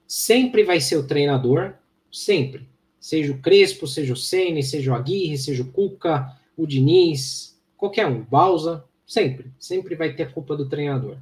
[0.08, 1.74] Sempre vai ser o treinador,
[2.12, 2.68] sempre.
[3.00, 8.08] Seja o Crespo, seja o Sene, seja o Aguirre, seja o Cuca, o Diniz, qualquer
[8.08, 9.52] um, Balsa, sempre.
[9.60, 11.18] Sempre vai ter culpa do treinador.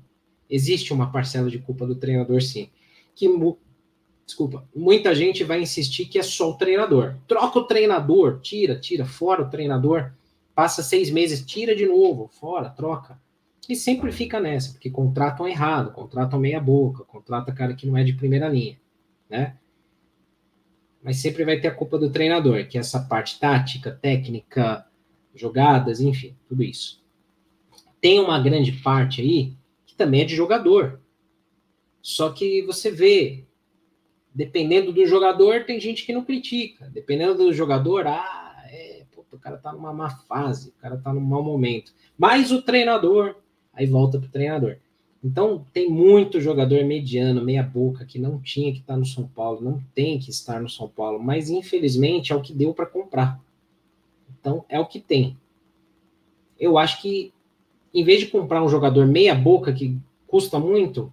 [0.50, 2.70] Existe uma parcela de culpa do treinador, sim.
[3.16, 3.28] Que,
[4.26, 7.16] desculpa, muita gente vai insistir que é só o treinador.
[7.28, 10.12] Troca o treinador, tira, tira, fora o treinador.
[10.54, 13.20] Passa seis meses, tira de novo, fora, troca.
[13.68, 18.04] E sempre fica nessa, porque contratam errado, contratam meia boca, contrata cara que não é
[18.04, 18.78] de primeira linha,
[19.30, 19.58] né?
[21.04, 24.86] Mas sempre vai ter a culpa do treinador, que é essa parte tática, técnica,
[25.34, 27.04] jogadas, enfim, tudo isso.
[28.00, 29.56] Tem uma grande parte aí
[29.96, 31.00] também é de jogador.
[32.06, 33.46] Só que você vê,
[34.32, 36.88] dependendo do jogador, tem gente que não critica.
[36.94, 41.20] Dependendo do jogador, ah, é, o cara tá numa má fase, o cara tá num
[41.20, 41.92] mau momento.
[42.16, 43.38] Mas o treinador,
[43.74, 44.78] aí volta pro treinador.
[45.24, 49.64] Então, tem muito jogador mediano, meia boca, que não tinha que estar no São Paulo,
[49.64, 53.44] não tem que estar no São Paulo, mas infelizmente é o que deu para comprar.
[54.40, 55.36] Então, é o que tem.
[56.60, 57.34] Eu acho que
[57.92, 59.98] em vez de comprar um jogador meia boca que
[60.28, 61.12] custa muito,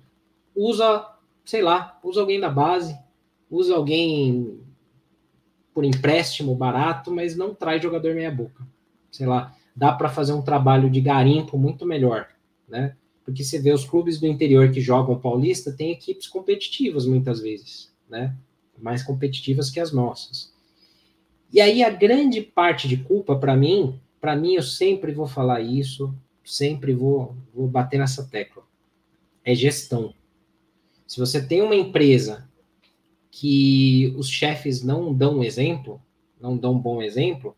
[0.54, 1.06] usa,
[1.44, 2.96] sei lá, usa alguém da base,
[3.50, 4.60] usa alguém
[5.74, 8.66] por empréstimo barato, mas não traz jogador meia boca.
[9.10, 12.28] Sei lá, dá para fazer um trabalho de garimpo muito melhor,
[12.68, 12.96] né?
[13.24, 17.92] Porque você vê os clubes do interior que jogam paulista têm equipes competitivas muitas vezes,
[18.08, 18.34] né?
[18.78, 20.52] Mais competitivas que as nossas.
[21.52, 25.60] E aí a grande parte de culpa para mim, para mim eu sempre vou falar
[25.60, 28.62] isso, sempre vou, vou bater nessa tecla.
[29.44, 30.14] É gestão.
[31.12, 32.48] Se você tem uma empresa
[33.30, 36.00] que os chefes não dão exemplo,
[36.40, 37.54] não dão bom exemplo,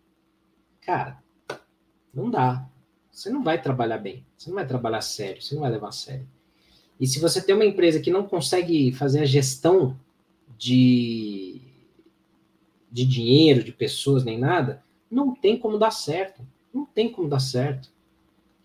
[0.81, 1.23] cara,
[2.13, 2.69] não dá.
[3.13, 5.93] Você não vai trabalhar bem, você não vai trabalhar sério, você não vai levar a
[5.93, 6.29] sério.
[6.99, 9.97] E se você tem uma empresa que não consegue fazer a gestão
[10.59, 11.61] de,
[12.91, 16.45] de dinheiro, de pessoas, nem nada, não tem como dar certo.
[16.73, 17.89] Não tem como dar certo.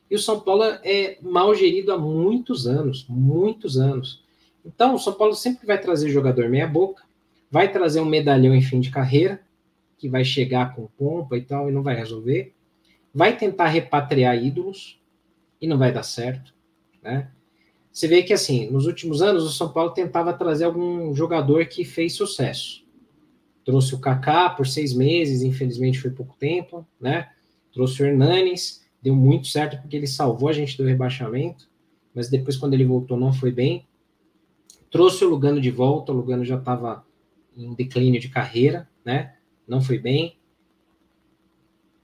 [0.09, 4.27] E o São Paulo é mal gerido há muitos anos, muitos anos.
[4.65, 7.03] Então, o São Paulo sempre vai trazer jogador meia-boca,
[7.49, 9.41] vai trazer um medalhão em fim de carreira,
[9.97, 12.53] que vai chegar com pompa e tal, e não vai resolver.
[13.13, 14.99] Vai tentar repatriar ídolos,
[15.61, 16.53] e não vai dar certo.
[17.01, 17.29] Né?
[17.91, 21.83] Você vê que, assim, nos últimos anos, o São Paulo tentava trazer algum jogador que
[21.83, 22.85] fez sucesso.
[23.65, 27.29] Trouxe o Kaká por seis meses, infelizmente foi pouco tempo, né?
[27.71, 31.69] Trouxe o Hernanes, deu muito certo porque ele salvou a gente do rebaixamento,
[32.13, 33.85] mas depois, quando ele voltou, não foi bem.
[34.89, 37.05] Trouxe o Lugano de volta, o Lugano já estava
[37.55, 39.35] em declínio de carreira, né?
[39.67, 40.35] Não foi bem.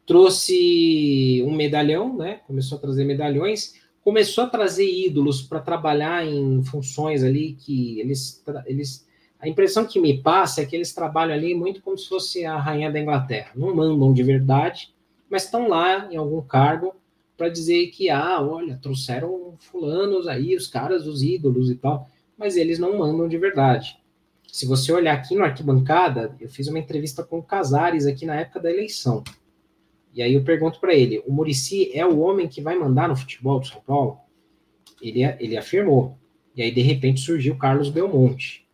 [0.06, 2.42] Trouxe um medalhão, né?
[2.46, 3.74] Começou a trazer medalhões,
[4.04, 9.08] começou a trazer ídolos para trabalhar em funções ali que eles, eles.
[9.40, 12.58] A impressão que me passa é que eles trabalham ali muito como se fosse a
[12.58, 13.52] rainha da Inglaterra.
[13.56, 14.94] Não mandam de verdade,
[15.28, 16.94] mas estão lá em algum cargo
[17.36, 22.08] para dizer que, ah, olha, trouxeram fulanos aí, os caras, os ídolos e tal
[22.38, 23.98] mas eles não mandam de verdade.
[24.52, 28.36] Se você olhar aqui no arquibancada, eu fiz uma entrevista com o Casares aqui na
[28.36, 29.24] época da eleição.
[30.14, 33.16] E aí eu pergunto para ele: o Murici é o homem que vai mandar no
[33.16, 34.20] futebol de São Paulo?
[35.02, 36.18] Ele, ele afirmou.
[36.56, 38.66] E aí, de repente, surgiu Carlos Belmonte,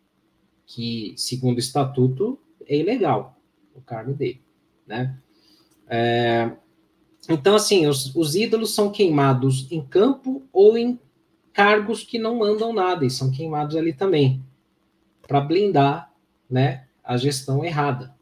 [0.64, 3.36] que, segundo o estatuto, é ilegal
[3.74, 4.40] o cargo dele.
[4.86, 5.18] Né?
[5.88, 6.52] É,
[7.28, 10.98] então, assim, os, os ídolos são queimados em campo ou em
[11.52, 14.42] cargos que não mandam nada e são queimados ali também,
[15.26, 16.12] para blindar
[16.48, 18.14] né, a gestão errada.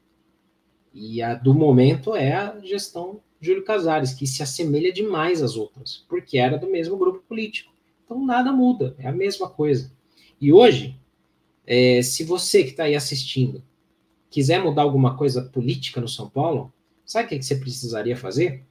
[0.93, 6.05] E a do momento é a gestão Júlio Casares, que se assemelha demais às outras,
[6.09, 7.72] porque era do mesmo grupo político.
[8.05, 9.91] Então nada muda, é a mesma coisa.
[10.41, 10.99] E hoje,
[11.66, 13.62] é, se você que está aí assistindo
[14.28, 16.72] quiser mudar alguma coisa política no São Paulo,
[17.05, 18.64] sabe o que, você precisaria fazer?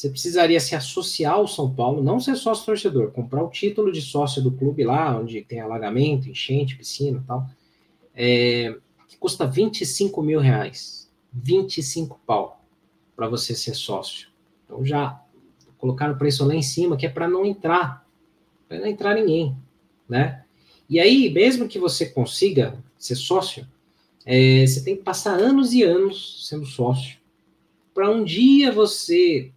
[0.00, 4.00] Você precisaria se associar ao São Paulo, não ser sócio torcedor, comprar o título de
[4.00, 7.46] sócio do clube lá, onde tem alagamento, enchente, piscina e tal,
[8.14, 11.10] é, que custa 25 mil reais.
[11.30, 12.64] 25 pau
[13.14, 14.28] para você ser sócio.
[14.64, 15.22] Então já
[15.76, 18.06] colocaram o preço lá em cima, que é para não entrar,
[18.66, 19.54] para não entrar ninguém,
[20.08, 20.44] né?
[20.88, 23.68] E aí, mesmo que você consiga ser sócio,
[24.24, 27.18] é, você tem que passar anos e anos sendo sócio,
[27.92, 29.52] para um dia você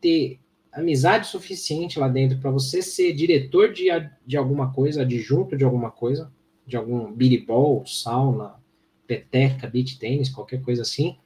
[0.00, 0.40] ter
[0.72, 3.86] amizade suficiente lá dentro para você ser diretor de,
[4.26, 6.30] de alguma coisa, adjunto de alguma coisa,
[6.66, 8.54] de algum biribol, sauna,
[9.06, 11.16] peteca, beach tênis, qualquer coisa assim.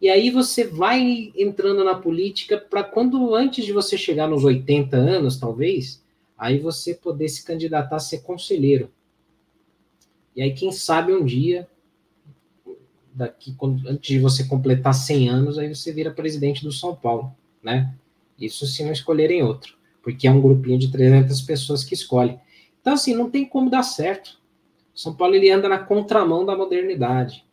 [0.00, 4.96] E aí você vai entrando na política para quando, antes de você chegar nos 80
[4.96, 6.02] anos, talvez,
[6.36, 8.90] aí você poder se candidatar a ser conselheiro.
[10.34, 11.66] E aí, quem sabe um dia,
[13.14, 17.34] daqui, antes de você completar 100 anos, aí você vira presidente do São Paulo
[17.66, 17.92] né?
[18.38, 22.38] Isso se não escolherem outro, porque é um grupinho de 300 pessoas que escolhe.
[22.80, 24.38] Então, assim, não tem como dar certo.
[24.94, 27.44] São Paulo ele anda na contramão da modernidade.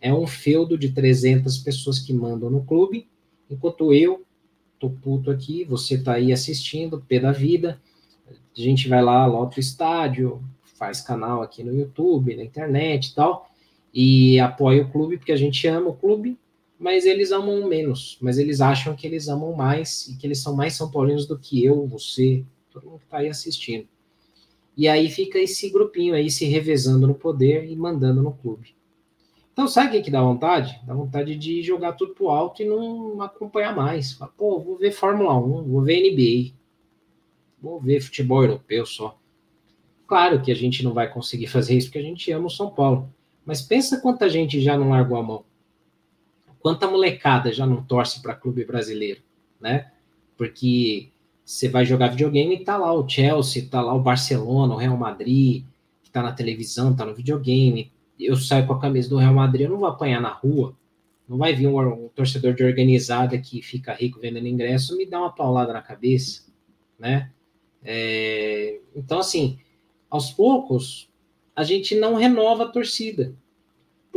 [0.00, 3.06] É um feudo de 300 pessoas que mandam no clube,
[3.50, 4.24] enquanto eu
[4.78, 7.78] tô puto aqui, você tá aí assistindo, pé da vida.
[8.28, 10.42] A gente vai lá, lota o estádio,
[10.78, 13.50] faz canal aqui no YouTube, na internet e tal,
[13.92, 16.38] e apoia o clube porque a gente ama o clube
[16.78, 20.54] mas eles amam menos, mas eles acham que eles amam mais e que eles são
[20.54, 23.88] mais São Paulinos do que eu, você, todo mundo que está aí assistindo.
[24.76, 28.76] E aí fica esse grupinho aí se revezando no poder e mandando no clube.
[29.52, 30.80] Então, sabe o que, dá vontade?
[30.86, 34.12] Dá vontade de jogar tudo pro alto e não acompanhar mais.
[34.12, 36.54] Fala, Pô, vou ver Fórmula 1, vou ver NBA,
[37.60, 39.18] vou ver futebol europeu só.
[40.06, 42.70] Claro que a gente não vai conseguir fazer isso porque a gente ama o São
[42.70, 43.12] Paulo.
[43.44, 45.44] Mas pensa quanta gente já não largou a mão.
[46.60, 49.20] Quanta molecada já não torce para clube brasileiro,
[49.60, 49.92] né?
[50.36, 51.10] Porque
[51.44, 54.96] você vai jogar videogame e tá lá o Chelsea, tá lá o Barcelona, o Real
[54.96, 55.64] Madrid,
[56.02, 57.90] que tá na televisão, tá no videogame.
[58.18, 60.76] Eu saio com a camisa do Real Madrid, eu não vou apanhar na rua
[61.28, 65.20] Não vai vir um, um, torcedor de organizada que fica rico vendendo ingresso me dar
[65.20, 66.42] uma paulada na cabeça,
[66.98, 67.30] né?
[67.82, 69.58] É, então, assim,
[70.10, 71.08] aos poucos,
[71.54, 73.34] a gente não renova a torcida.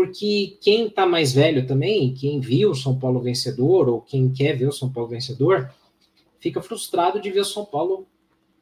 [0.01, 4.57] Porque quem está mais velho também, quem viu o São Paulo vencedor, ou quem quer
[4.57, 5.71] ver o São Paulo vencedor,
[6.39, 8.07] fica frustrado de ver o São Paulo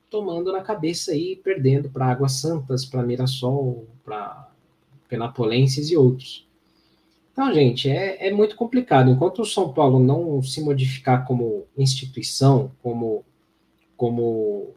[0.10, 4.52] tomando na cabeça aí, perdendo para Águas Santas, para Mirassol, para
[5.08, 6.46] Penapolenses e outros.
[7.32, 9.10] Então, gente, é, é muito complicado.
[9.10, 13.24] Enquanto o São Paulo não se modificar como instituição, como,
[13.96, 14.72] como,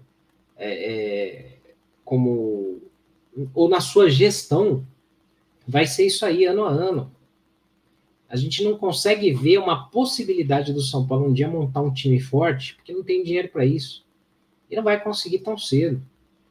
[0.57, 1.59] é, é,
[2.05, 2.81] como
[3.53, 4.87] ou na sua gestão,
[5.67, 7.11] vai ser isso aí ano a ano.
[8.29, 12.19] A gente não consegue ver uma possibilidade do São Paulo um dia montar um time
[12.19, 14.05] forte, porque não tem dinheiro para isso.
[14.71, 16.03] E não vai conseguir tão cedo,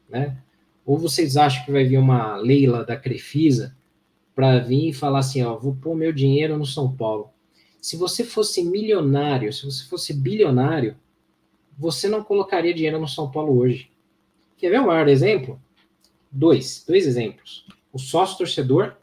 [0.08, 0.38] né?
[0.86, 3.76] Ou vocês acham que vai vir uma Leila da Crefisa
[4.34, 7.30] para vir e falar assim, ó, vou pôr meu dinheiro no São Paulo.
[7.80, 10.96] Se você fosse milionário, se você fosse bilionário,
[11.76, 13.90] você não colocaria dinheiro no São Paulo hoje.
[14.56, 15.60] Quer ver o maior exemplo?
[16.30, 17.66] Dois, dois exemplos.
[17.92, 18.96] O sócio torcedor,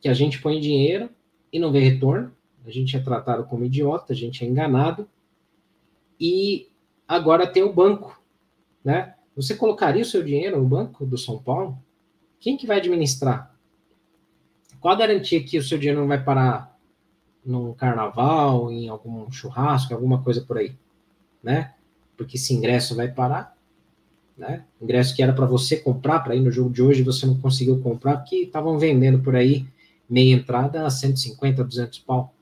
[0.00, 1.10] que a gente põe dinheiro
[1.52, 2.32] e não vê retorno,
[2.64, 5.08] a gente é tratado como idiota, a gente é enganado.
[6.18, 6.68] E
[7.06, 8.20] agora tem o banco,
[8.84, 9.14] né?
[9.36, 11.78] Você colocaria o seu dinheiro no banco do São Paulo?
[12.38, 13.54] Quem que vai administrar?
[14.80, 16.78] Qual a garantia que o seu dinheiro não vai parar
[17.44, 20.74] num carnaval, em algum churrasco, alguma coisa por aí,
[21.42, 21.74] né?
[22.16, 23.56] Porque esse ingresso vai parar,
[24.36, 24.64] né?
[24.80, 27.80] Ingresso que era para você comprar para ir no jogo de hoje, você não conseguiu
[27.80, 29.66] comprar porque estavam vendendo por aí
[30.10, 32.34] meia entrada a 150, 200 pau.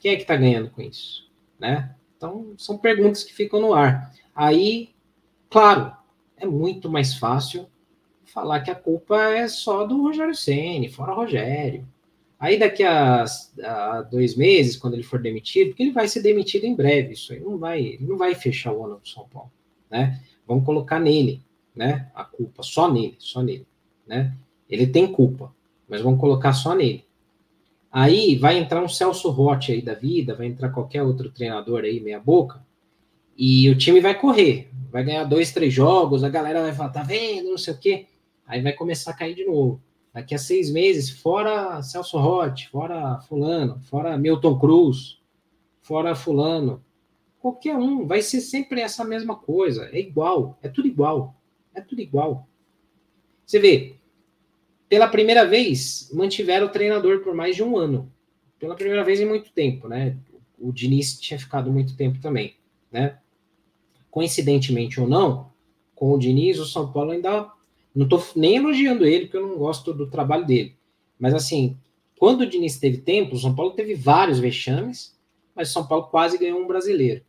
[0.00, 1.94] Quem é que está ganhando com isso, né?
[2.16, 4.12] Então, são perguntas que ficam no ar.
[4.34, 4.90] Aí,
[5.48, 5.94] claro,
[6.36, 7.68] é muito mais fácil
[8.24, 11.86] falar que a culpa é só do Rogério Ceni, fora Rogério.
[12.38, 13.24] Aí daqui a,
[13.62, 17.32] a, dois meses, quando ele for demitido, porque ele vai ser demitido em breve, isso
[17.32, 19.50] aí não vai, não vai fechar o ano do São Paulo,
[19.90, 20.20] né?
[20.46, 21.40] Vamos colocar nele,
[21.74, 22.10] né?
[22.14, 23.66] A culpa só nele, só nele,
[24.06, 24.36] né?
[24.68, 25.54] Ele tem culpa,
[25.88, 27.04] mas vamos colocar só nele.
[27.90, 32.00] Aí vai entrar um Celso Rotti aí da vida, vai entrar qualquer outro treinador aí
[32.00, 32.64] meia boca,
[33.36, 37.02] e o time vai correr, vai ganhar dois, três jogos, a galera vai falar, tá
[37.02, 38.06] vendo, não sei o quê.
[38.46, 39.80] Aí vai começar a cair de novo.
[40.12, 45.18] Daqui a seis meses, fora Celso Rotti, fora Fulano, fora Milton Cruz,
[45.82, 46.84] fora Fulano.
[47.40, 49.88] Qualquer um, vai ser sempre essa mesma coisa.
[49.92, 51.34] É igual, é tudo igual.
[51.74, 52.46] É tudo igual.
[53.44, 53.96] Você vê,
[54.94, 58.12] pela primeira vez, mantiveram o treinador por mais de um ano.
[58.60, 60.16] Pela primeira vez em muito tempo, né?
[60.56, 62.54] O Diniz tinha ficado muito tempo também,
[62.92, 63.18] né?
[64.08, 65.50] Coincidentemente ou não,
[65.96, 67.50] com o Diniz, o São Paulo ainda
[67.92, 70.76] não estou nem elogiando ele, porque eu não gosto do trabalho dele.
[71.18, 71.76] Mas assim,
[72.16, 75.18] quando o Diniz teve tempo, o São Paulo teve vários vexames,
[75.56, 77.24] mas o São Paulo quase ganhou um brasileiro.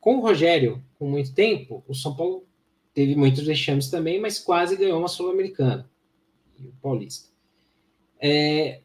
[0.00, 2.44] Com o Rogério, com muito tempo, o São Paulo
[2.92, 5.88] teve muitos vexames também, mas quase ganhou uma Sul-Americana.
[6.58, 7.28] E o Paulista.
[8.20, 8.80] É,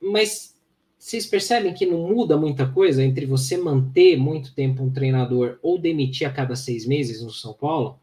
[0.00, 0.54] mas
[0.98, 5.78] vocês percebem que não muda muita coisa entre você manter muito tempo um treinador ou
[5.78, 7.98] demitir a cada seis meses no São Paulo?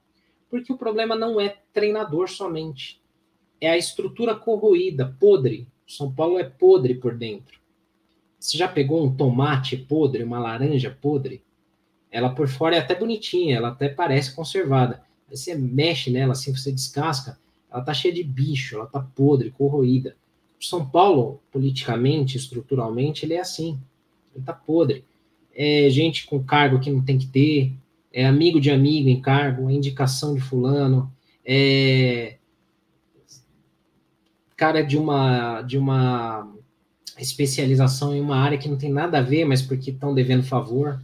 [0.50, 3.02] Porque o problema não é treinador somente.
[3.60, 5.68] É a estrutura corroída, podre.
[5.88, 7.60] São Paulo é podre por dentro.
[8.40, 11.44] Você já pegou um tomate podre, uma laranja podre?
[12.12, 15.04] Ela por fora é até bonitinha, ela até parece conservada.
[15.30, 17.40] Você mexe nela, assim, você descasca,
[17.72, 20.16] ela tá cheia de bicho, ela tá podre, corroída.
[20.60, 23.80] O São Paulo, politicamente, estruturalmente, ele é assim.
[24.36, 25.06] Ele tá podre.
[25.56, 27.74] É gente com cargo que não tem que ter,
[28.14, 31.12] é amigo de amigo em cargo, é indicação de fulano,
[31.46, 32.38] é
[34.56, 36.48] cara de uma de uma
[37.18, 41.02] especialização em uma área que não tem nada a ver, mas porque estão devendo favor.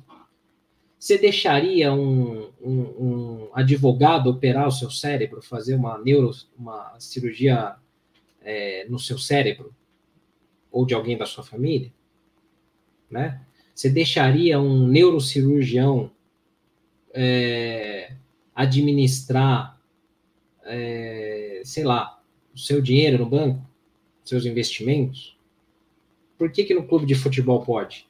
[1.00, 7.76] Você deixaria um, um, um, advogado operar o seu cérebro, fazer uma neuro, uma cirurgia
[8.42, 9.74] é, no seu cérebro
[10.72, 11.94] ou de alguém da sua família,
[13.10, 13.42] né?
[13.74, 16.12] Você deixaria um neurocirurgião
[17.14, 18.16] é,
[18.56, 19.80] administrar,
[20.64, 22.20] é, sei lá,
[22.56, 23.64] o seu dinheiro no banco,
[24.26, 25.38] seus investimentos?
[26.40, 28.08] Por que, que no clube de futebol pode?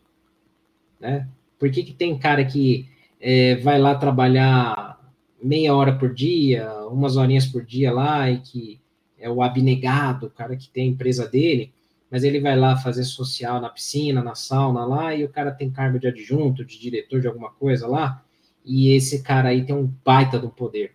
[1.00, 1.28] Né?
[1.60, 2.88] Por que, que tem cara que
[3.20, 5.00] é, vai lá trabalhar
[5.42, 8.82] meia hora por dia, umas horinhas por dia lá, e que
[9.20, 11.74] é o abnegado, o cara que tem a empresa dele,
[12.10, 15.70] mas ele vai lá fazer social na piscina, na sauna lá, e o cara tem
[15.70, 18.24] cargo de adjunto, de diretor de alguma coisa lá,
[18.64, 20.94] e esse cara aí tem um baita do poder.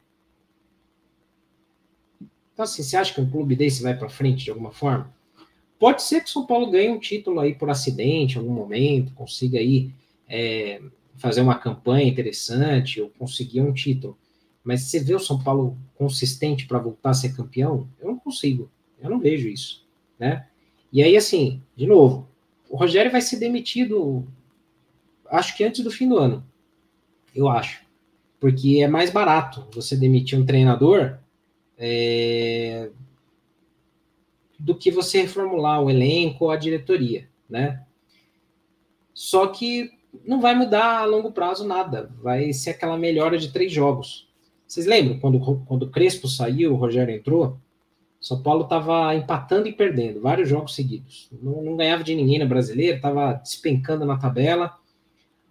[2.53, 5.13] Então, assim, você acha que um clube desse vai para frente de alguma forma?
[5.83, 9.13] pode ser que o São Paulo ganhe um título aí por acidente, em algum momento,
[9.15, 9.91] consiga aí
[10.29, 10.81] é,
[11.17, 14.19] fazer uma campanha interessante ou conseguir um título.
[14.65, 17.89] Mas você vê o São Paulo consistente para voltar a ser campeão?
[18.01, 18.71] Eu não consigo.
[19.01, 19.87] Eu não vejo isso,
[20.19, 20.47] né?
[20.93, 22.29] E aí, assim, de novo,
[22.69, 24.27] o Rogério vai ser demitido,
[25.27, 26.45] acho que antes do fim do ano.
[27.35, 27.83] Eu acho.
[28.39, 31.19] Porque é mais barato você demitir um treinador
[31.79, 32.91] é,
[34.59, 37.85] do que você reformular o elenco ou a diretoria, né?
[39.13, 39.91] Só que
[40.25, 42.11] não vai mudar a longo prazo nada.
[42.23, 44.29] Vai ser aquela melhora de três jogos.
[44.67, 47.59] Vocês lembram quando, quando o Crespo saiu, o Rogério entrou?
[48.21, 51.29] São Paulo estava empatando e perdendo vários jogos seguidos.
[51.43, 54.79] Não, não ganhava de ninguém na brasileira, estava despencando na tabela.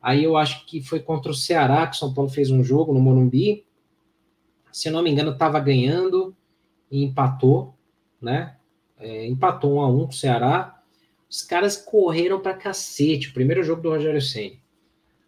[0.01, 3.01] Aí eu acho que foi contra o Ceará que São Paulo fez um jogo no
[3.01, 3.66] Morumbi.
[4.72, 6.36] Se eu não me engano, estava ganhando
[6.89, 7.76] e empatou,
[8.22, 8.55] né?
[8.97, 10.81] É, empatou um a um com o Ceará.
[11.32, 13.30] Os caras correram para cacete.
[13.30, 14.58] O primeiro jogo do Rogério Senna.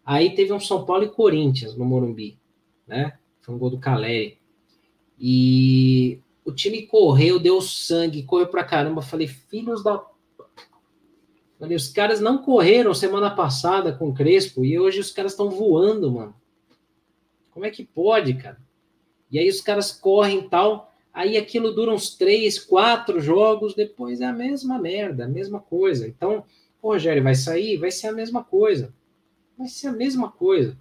[0.04, 2.38] Aí teve um São Paulo e Corinthians no Morumbi,
[2.86, 3.18] né?
[3.40, 4.38] Foi um gol do Caleri.
[5.18, 9.00] E o time correu, deu sangue, correu pra caramba.
[9.00, 10.04] Falei, filhos da.
[11.58, 15.48] Falei, os caras não correram semana passada com o Crespo e hoje os caras estão
[15.48, 16.34] voando, mano.
[17.50, 18.58] Como é que pode, cara?
[19.30, 20.92] E aí os caras correm e tal.
[21.14, 26.06] Aí aquilo dura uns três, quatro jogos, depois é a mesma merda, a mesma coisa.
[26.06, 26.44] Então,
[26.82, 28.92] o Rogério vai sair, vai ser a mesma coisa.
[29.56, 30.76] Vai ser a mesma coisa.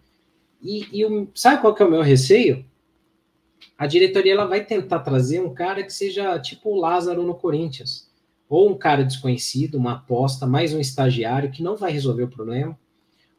[0.60, 2.66] E, e o, sabe qual que é o meu receio?
[3.78, 8.10] a diretoria ela vai tentar trazer um cara que seja tipo o Lázaro no Corinthians,
[8.48, 12.78] ou um cara desconhecido, uma aposta, mais um estagiário que não vai resolver o problema,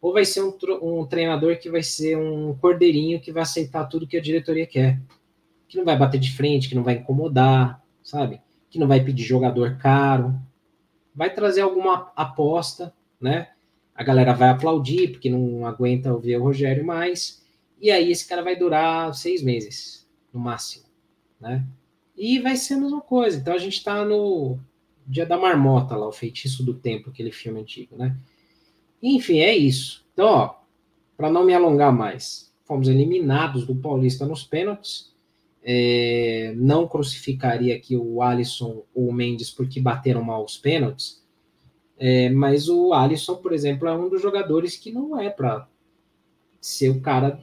[0.00, 4.06] ou vai ser um, um treinador que vai ser um cordeirinho que vai aceitar tudo
[4.06, 5.00] que a diretoria quer,
[5.68, 8.40] que não vai bater de frente, que não vai incomodar, sabe?
[8.70, 10.38] Que não vai pedir jogador caro,
[11.14, 13.48] vai trazer alguma aposta, né?
[13.94, 17.44] A galera vai aplaudir porque não aguenta ouvir o Rogério mais,
[17.80, 20.84] e aí esse cara vai durar seis meses, no máximo,
[21.40, 21.64] né?
[22.16, 23.38] E vai ser a mesma coisa.
[23.38, 24.58] Então a gente está no
[25.06, 28.16] Dia da Marmota lá, o Feitiço do Tempo, aquele filme antigo, né?
[29.02, 30.04] Enfim, é isso.
[30.12, 30.54] Então, ó,
[31.16, 35.13] para não me alongar mais, fomos eliminados do Paulista nos pênaltis.
[35.66, 41.24] É, não crucificaria aqui o Alisson ou o Mendes porque bateram mal os pênaltis.
[41.96, 45.66] É, mas o Alisson, por exemplo, é um dos jogadores que não é para
[46.60, 47.42] ser o cara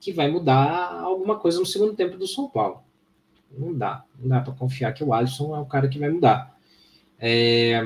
[0.00, 2.82] que vai mudar alguma coisa no segundo tempo do São Paulo.
[3.50, 6.56] Não dá, não dá para confiar que o Alisson é o cara que vai mudar.
[7.18, 7.82] É...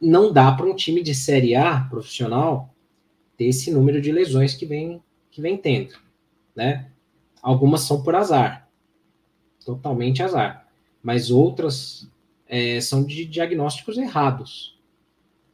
[0.00, 2.74] Não dá para um time de Série A profissional
[3.36, 5.94] ter esse número de lesões que vem, que vem tendo,
[6.54, 6.89] né?
[7.42, 8.68] Algumas são por azar,
[9.64, 10.68] totalmente azar,
[11.02, 12.08] mas outras
[12.46, 14.78] é, são de diagnósticos errados.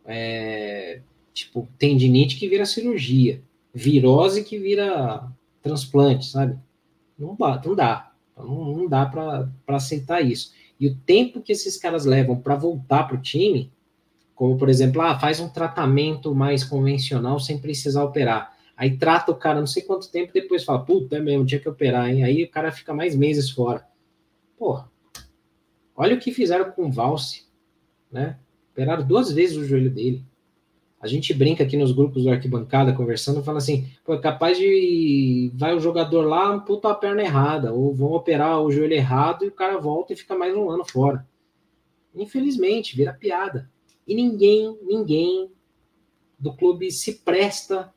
[0.05, 1.01] É,
[1.33, 3.43] tipo, tendinite que vira cirurgia
[3.77, 5.31] virose que vira
[5.63, 6.59] transplante, sabe?
[7.19, 8.13] Não dá, não dá.
[8.35, 10.55] Não, não dá para aceitar isso.
[10.81, 13.71] E o tempo que esses caras levam para voltar para o time,
[14.35, 18.56] como por exemplo, ah, faz um tratamento mais convencional sem precisar operar.
[18.77, 21.69] Aí trata o cara não sei quanto tempo, depois fala, puta, é mesmo, tinha que
[21.69, 22.23] operar, hein?
[22.23, 23.87] Aí o cara fica mais meses fora.
[24.59, 24.91] Porra,
[25.95, 27.47] olha o que fizeram com o Valse,
[28.13, 28.39] né?
[28.73, 30.23] Operaram duas vezes o joelho dele.
[31.01, 35.51] A gente brinca aqui nos grupos do arquibancada conversando, fala assim, pô, é capaz de
[35.55, 39.49] vai o jogador lá, amputa a perna errada, ou vão operar o joelho errado e
[39.49, 41.27] o cara volta e fica mais um ano fora.
[42.15, 43.71] Infelizmente, vira piada.
[44.07, 45.51] E ninguém, ninguém
[46.39, 47.93] do clube se presta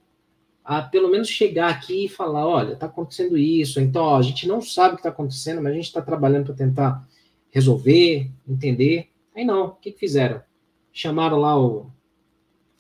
[0.70, 4.48] a pelo menos chegar aqui e falar, olha, tá acontecendo isso, então ó, a gente
[4.48, 7.10] não sabe o que está acontecendo, mas a gente está trabalhando para tentar
[7.50, 9.10] resolver, entender.
[9.36, 10.44] Aí não, o que, que fizeram?
[10.94, 11.88] Chamaram lá o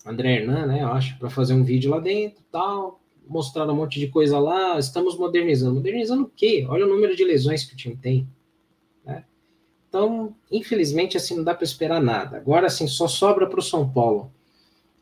[0.05, 3.99] André Hernan, né, eu acho, para fazer um vídeo lá dentro, tal, mostrar um monte
[3.99, 5.73] de coisa lá, estamos modernizando.
[5.73, 6.67] Modernizando o quê?
[6.69, 8.29] Olha o número de lesões que o time tem.
[9.03, 9.25] Né?
[9.87, 12.37] Então, infelizmente, assim, não dá para esperar nada.
[12.37, 14.31] Agora, assim, só sobra para o São Paulo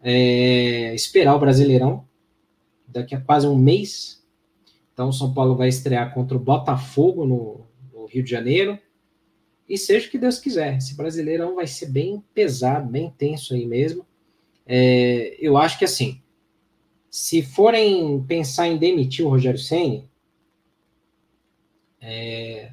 [0.02, 2.07] é, esperar o Brasileirão,
[2.88, 4.26] daqui a quase um mês.
[4.94, 8.80] Então, o São Paulo vai estrear contra o Botafogo no, no Rio de Janeiro.
[9.68, 10.78] E seja o que Deus quiser.
[10.78, 14.06] Esse Brasileirão vai ser bem pesado, bem tenso aí mesmo.
[14.66, 16.22] É, eu acho que assim,
[17.10, 20.10] se forem pensar em demitir o Rogério Senni,
[22.02, 22.72] é,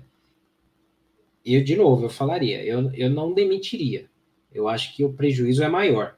[1.45, 4.09] eu de novo eu falaria, eu, eu não demitiria.
[4.53, 6.17] Eu acho que o prejuízo é maior.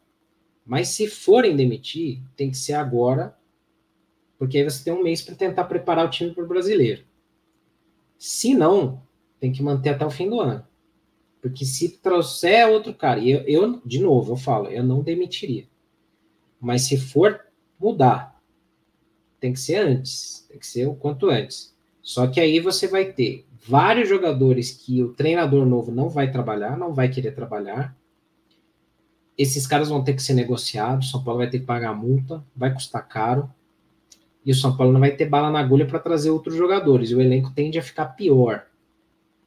[0.65, 3.36] Mas se forem demitir, tem que ser agora,
[4.39, 7.05] porque aí você tem um mês para tentar preparar o time para o brasileiro.
[8.19, 9.03] Se não,
[9.41, 10.67] tem que manter até o fim do ano.
[11.41, 15.67] Porque se trouxer outro cara, eu, eu, de novo, eu falo, eu não demitiria.
[16.61, 17.41] Mas se for
[17.79, 18.41] mudar,
[19.39, 21.75] tem que ser antes, tem que ser o quanto antes.
[22.03, 26.77] Só que aí você vai ter vários jogadores que o treinador novo não vai trabalhar,
[26.77, 27.97] não vai querer trabalhar.
[29.37, 32.73] Esses caras vão ter que ser negociados, São Paulo vai ter que pagar multa, vai
[32.73, 33.53] custar caro.
[34.47, 37.17] E o São Paulo não vai ter bala na agulha para trazer outros jogadores, e
[37.17, 38.65] o elenco tende a ficar pior.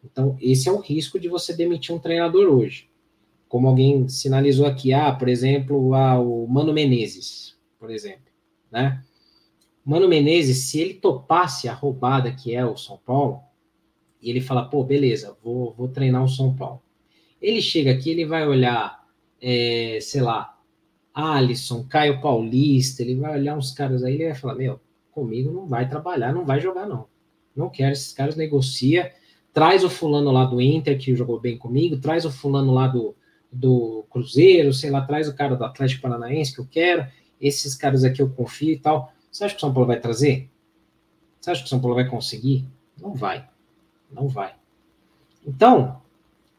[0.03, 2.89] Então, esse é o risco de você demitir um treinador hoje.
[3.47, 8.29] Como alguém sinalizou aqui, ah, por exemplo, ah, o Mano Menezes, por exemplo,
[8.69, 9.01] né?
[9.85, 13.39] Mano Menezes, se ele topasse a roubada que é o São Paulo,
[14.21, 16.81] e ele fala, pô, beleza, vou, vou treinar o São Paulo.
[17.41, 19.07] Ele chega aqui, ele vai olhar,
[19.41, 20.59] é, sei lá,
[21.13, 24.79] Alisson, Caio Paulista, ele vai olhar uns caras aí, ele vai falar, meu,
[25.19, 27.07] comigo não vai trabalhar, não vai jogar, não.
[27.55, 29.11] Não quero, esses caras negocia,
[29.53, 33.15] traz o fulano lá do Inter, que jogou bem comigo, traz o fulano lá do,
[33.51, 37.05] do Cruzeiro, sei lá, traz o cara do Atlético Paranaense que eu quero,
[37.39, 39.11] esses caras aqui eu confio e tal.
[39.31, 40.49] Você acha que o São Paulo vai trazer?
[41.39, 42.65] Você acha que o São Paulo vai conseguir?
[42.99, 43.47] Não vai.
[44.11, 44.55] Não vai.
[45.45, 46.01] Então,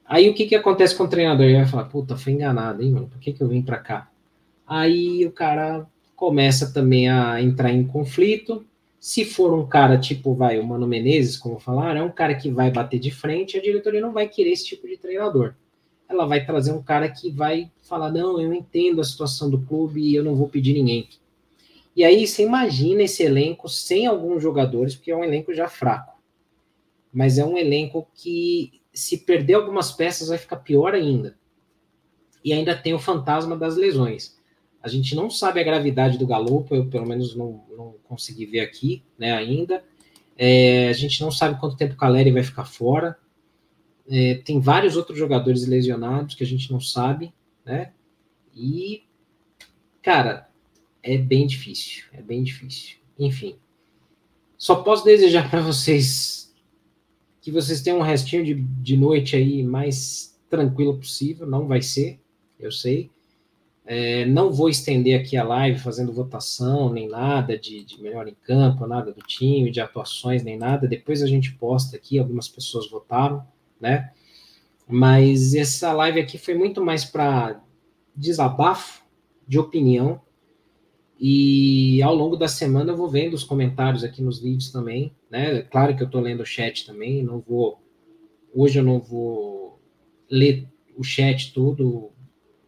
[0.05, 1.47] aí o que, que acontece com o treinador?
[1.47, 3.09] Ele vai falar, puta, foi enganado, hein, mano?
[3.09, 4.11] Por que, que eu vim para cá?
[4.67, 5.87] Aí o cara
[6.21, 8.66] começa também a entrar em conflito.
[9.01, 12.51] Se for um cara tipo, vai, o Mano Menezes, como falaram, é um cara que
[12.51, 15.55] vai bater de frente, a diretoria não vai querer esse tipo de treinador.
[16.07, 20.03] Ela vai trazer um cara que vai falar: não, eu entendo a situação do clube
[20.03, 21.09] e eu não vou pedir ninguém.
[21.97, 26.21] E aí você imagina esse elenco sem alguns jogadores, porque é um elenco já fraco.
[27.11, 31.35] Mas é um elenco que, se perder algumas peças, vai ficar pior ainda.
[32.45, 34.39] E ainda tem o fantasma das lesões.
[34.83, 38.61] A gente não sabe a gravidade do Galopo, eu pelo menos não, não consegui ver
[38.61, 39.85] aqui né, ainda.
[40.37, 43.18] É, a gente não sabe quanto tempo o Caleri vai ficar fora.
[44.09, 47.33] É, tem vários outros jogadores lesionados que a gente não sabe,
[47.64, 47.93] né?
[48.55, 49.05] E,
[50.03, 50.49] cara,
[51.03, 52.97] é bem difícil, é bem difícil.
[53.18, 53.57] Enfim,
[54.57, 56.55] só posso desejar para vocês
[57.41, 61.47] que vocês tenham um restinho de, de noite aí mais tranquilo possível.
[61.47, 62.20] Não vai ser,
[62.59, 63.11] eu sei.
[63.87, 68.37] É, não vou estender aqui a live fazendo votação, nem nada de, de, melhor em
[68.43, 70.87] campo, nada do time, de atuações, nem nada.
[70.87, 73.45] Depois a gente posta aqui, algumas pessoas votaram,
[73.81, 74.12] né?
[74.87, 77.62] Mas essa live aqui foi muito mais para
[78.14, 79.03] desabafo
[79.47, 80.20] de opinião
[81.18, 85.61] e ao longo da semana eu vou vendo os comentários aqui nos vídeos também, né?
[85.62, 87.78] Claro que eu estou lendo o chat também, não vou.
[88.55, 89.78] Hoje eu não vou
[90.31, 90.66] ler
[90.97, 92.11] o chat todo,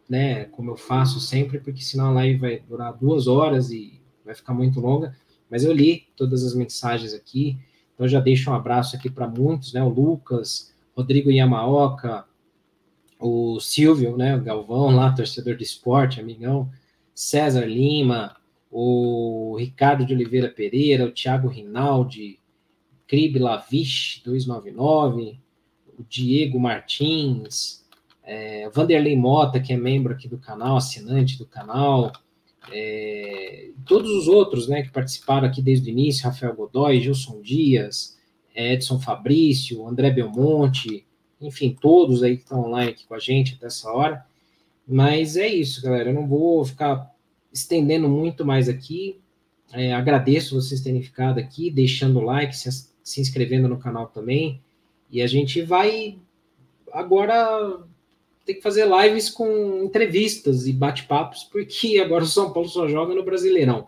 [0.09, 0.45] né?
[0.45, 4.53] Como eu faço sempre, porque senão a live vai durar duas horas e vai ficar
[4.53, 5.15] muito longa.
[5.49, 7.57] Mas eu li todas as mensagens aqui,
[7.93, 9.83] então já deixo um abraço aqui para muitos, né?
[9.83, 12.25] O Lucas, Rodrigo Yamaoka,
[13.19, 14.35] o Silvio, né?
[14.35, 16.69] O Galvão lá, torcedor de esporte, amigão.
[17.13, 18.35] César Lima,
[18.71, 22.39] o Ricardo de Oliveira Pereira, o Thiago Rinaldi,
[23.07, 25.39] Crib Laviche, 299,
[25.99, 27.82] o Diego Martins,
[28.23, 32.11] é, Vanderlei Mota, que é membro aqui do canal, assinante do canal,
[32.71, 38.17] é, todos os outros né, que participaram aqui desde o início, Rafael Godoy, Gilson Dias,
[38.55, 41.05] Edson Fabrício, André Belmonte,
[41.41, 44.25] enfim, todos aí que estão online aqui com a gente até essa hora.
[44.87, 46.09] Mas é isso, galera.
[46.09, 47.11] Eu não vou ficar
[47.51, 49.19] estendendo muito mais aqui.
[49.73, 52.69] É, agradeço vocês terem ficado aqui, deixando o like, se,
[53.03, 54.61] se inscrevendo no canal também.
[55.11, 56.17] E a gente vai
[56.91, 57.83] agora
[58.45, 63.13] ter que fazer lives com entrevistas e bate-papos, porque agora o São Paulo só joga
[63.13, 63.87] no Brasileirão.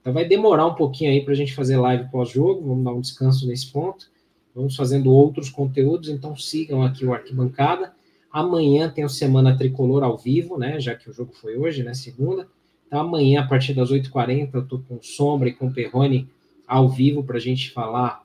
[0.00, 3.00] Então vai demorar um pouquinho aí para a gente fazer live pós-jogo, vamos dar um
[3.00, 4.08] descanso nesse ponto.
[4.54, 7.92] Vamos fazendo outros conteúdos, então sigam aqui o Arquibancada.
[8.32, 10.80] Amanhã tem o Semana Tricolor ao vivo, né?
[10.80, 11.92] Já que o jogo foi hoje, né?
[11.92, 12.48] Segunda.
[12.86, 16.26] Então, amanhã, a partir das 8h40, eu estou com Sombra e com Perrone
[16.66, 18.24] ao vivo para a gente falar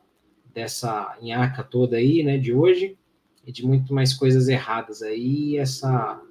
[0.53, 2.97] dessa nhaca toda aí, né, de hoje,
[3.45, 5.57] e de muito mais coisas erradas aí.
[5.57, 6.21] Essa,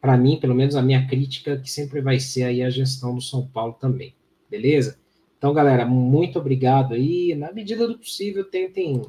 [0.00, 3.20] para mim, pelo menos a minha crítica, que sempre vai ser aí a gestão do
[3.20, 4.14] São Paulo também,
[4.50, 4.98] beleza?
[5.38, 7.34] Então, galera, muito obrigado aí.
[7.34, 9.02] Na medida do possível, tentem,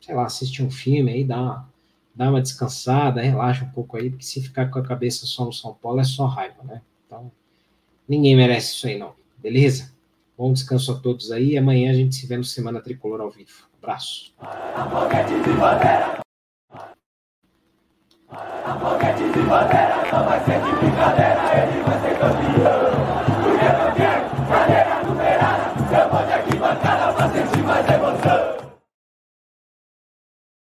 [0.00, 1.68] sei lá, assistir um filme aí, dar
[2.14, 5.52] uma, uma descansada, relaxa um pouco aí, porque se ficar com a cabeça só no
[5.52, 6.82] São Paulo é só raiva, né?
[7.06, 7.32] Então,
[8.08, 9.14] Ninguém merece isso aí, não.
[9.38, 9.92] Beleza?
[10.36, 11.56] Bom descanso a todos aí.
[11.56, 13.68] Amanhã a gente se vê no Semana Tricolor ao vivo.
[13.82, 14.32] Abraço.
[14.90, 15.34] Boquete
[20.12, 21.40] não vai ser de brincadeira.
[21.62, 22.92] Ele vai ser campeão.
[23.60, 23.70] É
[24.48, 26.36] cadeira numerada.
[26.36, 26.56] Aqui
[27.62, 28.31] mais emoção.